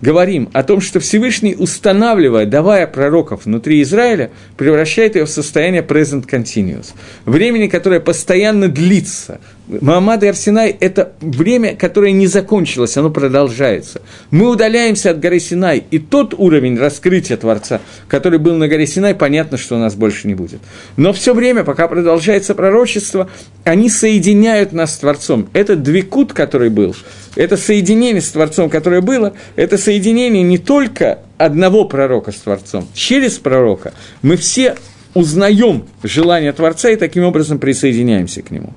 [0.01, 6.27] говорим о том, что Всевышний, устанавливая, давая пророков внутри Израиля, превращает его в состояние present
[6.29, 6.87] continuous.
[7.25, 9.39] Времени, которое постоянно длится.
[9.67, 14.01] Муаммад и Арсинай– это время, которое не закончилось, оно продолжается.
[14.31, 19.13] Мы удаляемся от горы Синай, и тот уровень раскрытия Творца, который был на горе Синай,
[19.13, 20.61] понятно, что у нас больше не будет.
[20.95, 23.29] Но все время, пока продолжается пророчество,
[23.65, 25.49] они соединяют нас с Творцом.
[25.51, 26.95] Этот двикут, который был,
[27.35, 32.87] это соединение с Творцом, которое было, это соединение не только одного пророка с Творцом.
[32.93, 34.75] Через пророка мы все
[35.13, 38.73] узнаем желание Творца и таким образом присоединяемся к нему.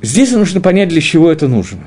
[0.00, 1.80] Здесь нужно понять, для чего это нужно.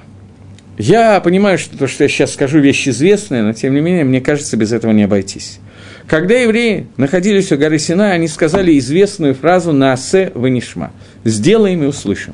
[0.77, 4.19] Я понимаю, что то, что я сейчас скажу, вещь известная, но тем не менее, мне
[4.19, 5.59] кажется, без этого не обойтись.
[6.07, 10.91] Когда евреи находились у горы Сина, они сказали известную фразу «Наасе ванишма»–
[11.23, 12.33] «сделаем и услышим».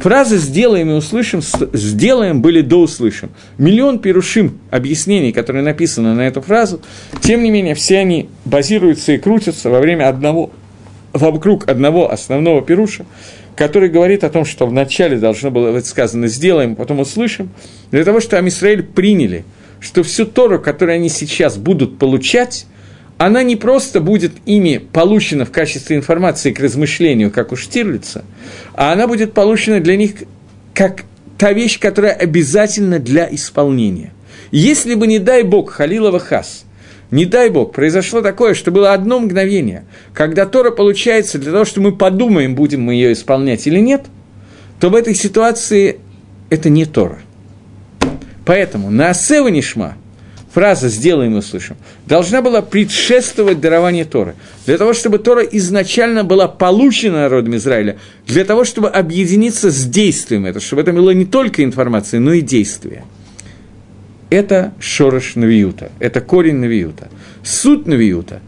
[0.00, 1.40] Фразы «сделаем и услышим»,
[1.72, 3.30] «сделаем» были до «услышим».
[3.58, 6.82] Миллион перушим объяснений, которые написаны на эту фразу,
[7.20, 10.52] тем не менее, все они базируются и крутятся во время одного,
[11.12, 13.06] вокруг одного основного перуша,
[13.56, 17.50] который говорит о том, что вначале должно было быть сказано «сделаем», потом «услышим»,
[17.90, 19.44] для того, чтобы Амисраэль приняли,
[19.80, 22.66] что всю Тору, которую они сейчас будут получать,
[23.18, 28.24] она не просто будет ими получена в качестве информации к размышлению, как у Штирлица,
[28.74, 30.24] а она будет получена для них
[30.74, 31.04] как
[31.38, 34.12] та вещь, которая обязательна для исполнения.
[34.50, 36.65] Если бы, не дай Бог, Халилова Хас–
[37.10, 41.80] не дай бог, произошло такое, что было одно мгновение, когда Тора получается для того, что
[41.80, 44.06] мы подумаем, будем мы ее исполнять или нет,
[44.80, 46.00] то в этой ситуации
[46.50, 47.18] это не Тора.
[48.44, 49.96] Поэтому на Асева Нишма,
[50.52, 51.76] фраза «сделаем и услышим»,
[52.06, 54.34] должна была предшествовать дарованию Торы.
[54.66, 60.44] Для того, чтобы Тора изначально была получена народом Израиля, для того, чтобы объединиться с действием
[60.44, 63.04] это, чтобы это было не только информация, но и действие–
[64.30, 67.08] это шорош навиюта, это корень навиюта.
[67.42, 68.40] Суть навиюта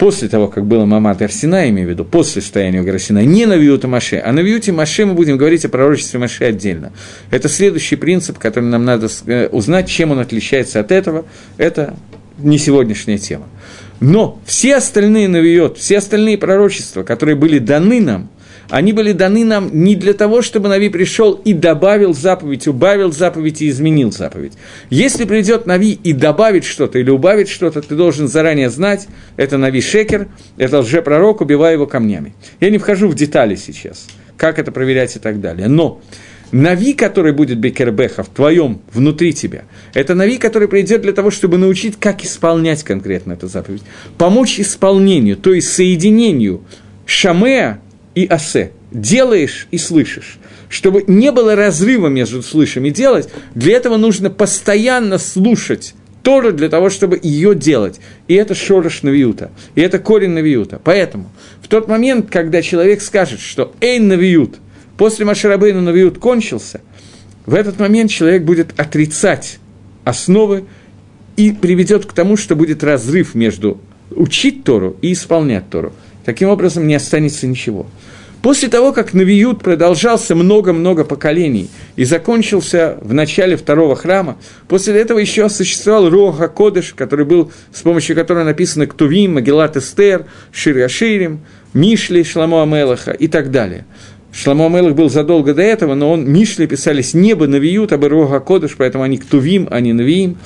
[0.00, 3.86] после того, как было Мамат Арсина, имею в виду, после состояния Гарасина, не на Виута
[3.86, 6.92] Маше, а на Виуте Маше мы будем говорить о пророчестве Маше отдельно.
[7.30, 11.26] Это следующий принцип, который нам надо э, узнать, чем он отличается от этого.
[11.58, 11.94] Это
[12.38, 13.46] не сегодняшняя тема.
[14.00, 18.30] Но все остальные נבואות, все остальные пророчества, которые были даны нам,
[18.70, 23.62] они были даны нам не для того, чтобы נביא пришел и добавил заповедь, убавил заповедь
[23.62, 24.52] и изменил заповедь.
[24.90, 29.80] Если придет נביא и добавит что-то или убавит что-то, ты должен заранее знать, это נביא
[29.80, 32.34] שקר, это лжепророк, убивай его камнями.
[32.60, 34.06] Я не вхожу в детали сейчас,
[34.36, 35.66] как это проверять и так далее.
[35.66, 36.00] Но
[36.52, 39.64] נביא, который будет בקרבך в твоем, внутри тебя,
[39.94, 43.82] это Нави, который придет для того, чтобы научить, как исполнять конкретно эту заповедь.
[44.16, 46.62] Помочь исполнению, то есть соединению
[47.04, 47.80] Шамея
[48.14, 48.72] и Асе.
[48.90, 50.38] Делаешь и слышишь.
[50.68, 56.68] Чтобы не было разрыва между слышим и делать, для этого нужно постоянно слушать Тору для
[56.68, 58.00] того, чтобы ее делать.
[58.28, 59.50] И это шорош навиюта.
[59.74, 60.80] И это корень навиюта.
[60.82, 61.30] Поэтому
[61.62, 64.56] в тот момент, когда человек скажет, что эйн навиют–
[65.00, 66.82] После Машарабейна Навиют кончился,
[67.46, 69.58] в этот момент человек будет отрицать
[70.04, 70.64] основы
[71.36, 73.80] и приведет к тому, что будет разрыв между
[74.10, 75.94] учить Тору и исполнять Тору.
[76.24, 77.86] Таким образом, не останется ничего.
[78.42, 85.18] После того, как Навиют продолжался много-много поколений и закончился в начале второго храма, после этого
[85.18, 91.40] еще существовал Рога Кодыш, который был, с помощью которого написаны Ктувим, Магеллат Эстер, Шир Аширим,
[91.74, 93.84] Мишли, Шламо Амелаха и так далее.
[94.32, 98.76] Шламо Мелах был задолго до этого, но он, Мишли писались небо Навиют, а Рога Кодыш,
[98.78, 100.38] поэтому они Ктувим, а не Навиим.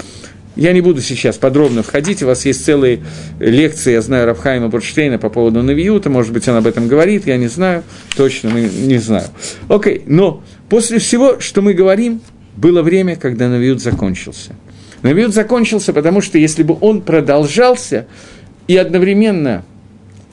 [0.56, 3.00] Я не буду сейчас подробно входить, у вас есть целые
[3.40, 7.36] лекции, я знаю, Рафхайма Бурштейна по поводу Навиюта, может быть, он об этом говорит, я
[7.36, 7.82] не знаю,
[8.16, 9.26] точно не знаю.
[9.68, 12.20] Окей, но после всего, что мы говорим,
[12.56, 14.54] было время, когда Навиют закончился.
[15.02, 18.06] Навиют закончился, потому что если бы он продолжался
[18.68, 19.64] и одновременно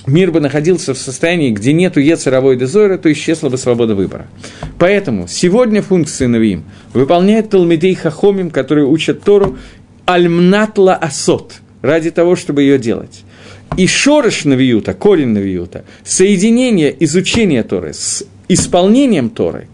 [0.08, 4.28] мир бы находился в состоянии, где нету Ецеровой дезора, то исчезла бы свобода выбора.
[4.80, 6.64] Поэтому сегодня функции Навиим
[6.94, 9.58] выполняет Талмидей Хахомим, которые учат Тору
[10.14, 13.24] Альмнатла Асот, ради того, чтобы ее делать.
[13.78, 19.68] И шорыш Навиюта, корень Навиюта, соединение изучения Торы с исполнением Торы,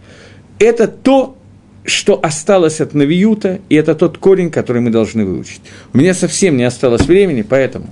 [0.60, 1.36] это то,
[1.84, 5.62] что осталось от Навиюта, и это тот корень, который мы должны выучить.
[5.94, 7.88] У меня совсем не осталось времени, поэтому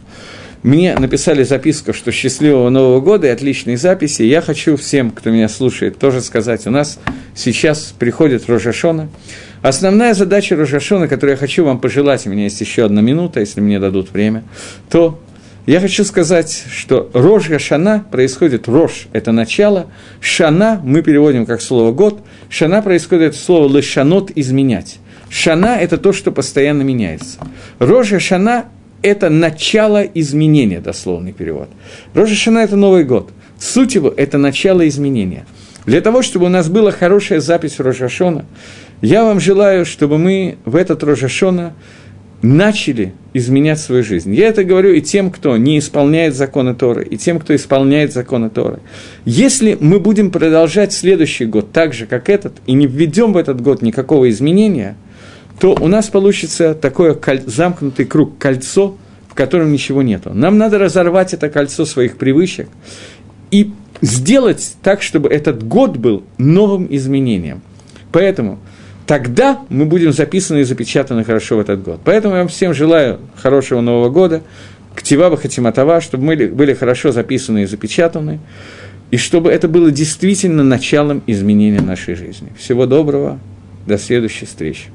[0.63, 4.23] мне написали записку, что счастливого Нового года и отличные записи.
[4.23, 6.99] Я хочу всем, кто меня слушает, тоже сказать, у нас
[7.35, 9.09] сейчас приходит Рожашона.
[9.65, 13.61] Основная задача Рожашона, которую я хочу вам пожелать, у меня есть еще одна минута, если
[13.61, 14.43] мне дадут время,
[14.91, 15.19] то
[15.65, 19.87] я хочу сказать, что Рож Шана происходит Рож– это начало,
[20.21, 24.99] Шана мы переводим как слово «год», Шана происходит от слова «лешанот»– «изменять».
[25.31, 27.39] Шана– это то, что постоянно меняется.
[27.79, 28.65] Рожа Шана
[29.01, 31.69] это начало изменения, дословный перевод.
[32.13, 33.31] Рожешина– это Новый год.
[33.59, 35.47] Суть его– это начало изменения.
[35.85, 38.45] Для того, чтобы у нас была хорошая запись Рожашона,
[39.01, 41.73] я вам желаю, чтобы мы в этот Рожашона
[42.41, 44.33] начали изменять свою жизнь.
[44.33, 48.49] Я это говорю и тем, кто не исполняет законы Торы, и тем, кто исполняет законы
[48.49, 48.79] Торы.
[49.25, 53.61] Если мы будем продолжать следующий год так же, как этот, и не введем в этот
[53.61, 54.95] год никакого изменения–
[55.59, 57.41] то у нас получится коль...
[57.45, 60.31] замкнутый круг, кольцо, в котором ничего нету.
[60.33, 62.67] Нам надо разорвать это кольцо своих привычек
[63.51, 63.71] и
[64.01, 67.61] сделать так, чтобы этот год был новым изменением.
[68.11, 68.59] Поэтому
[69.05, 71.99] тогда мы будем записаны и запечатаны хорошо в этот год.
[72.03, 74.41] Поэтому я вам всем желаю хорошего Нового года,
[74.95, 78.39] Ктиваба Хатиматова, чтобы мы были хорошо записаны и запечатаны,
[79.11, 82.51] и чтобы это было действительно началом изменения нашей жизни.
[82.57, 83.39] Всего доброго,
[83.85, 84.89] до следующей встречи.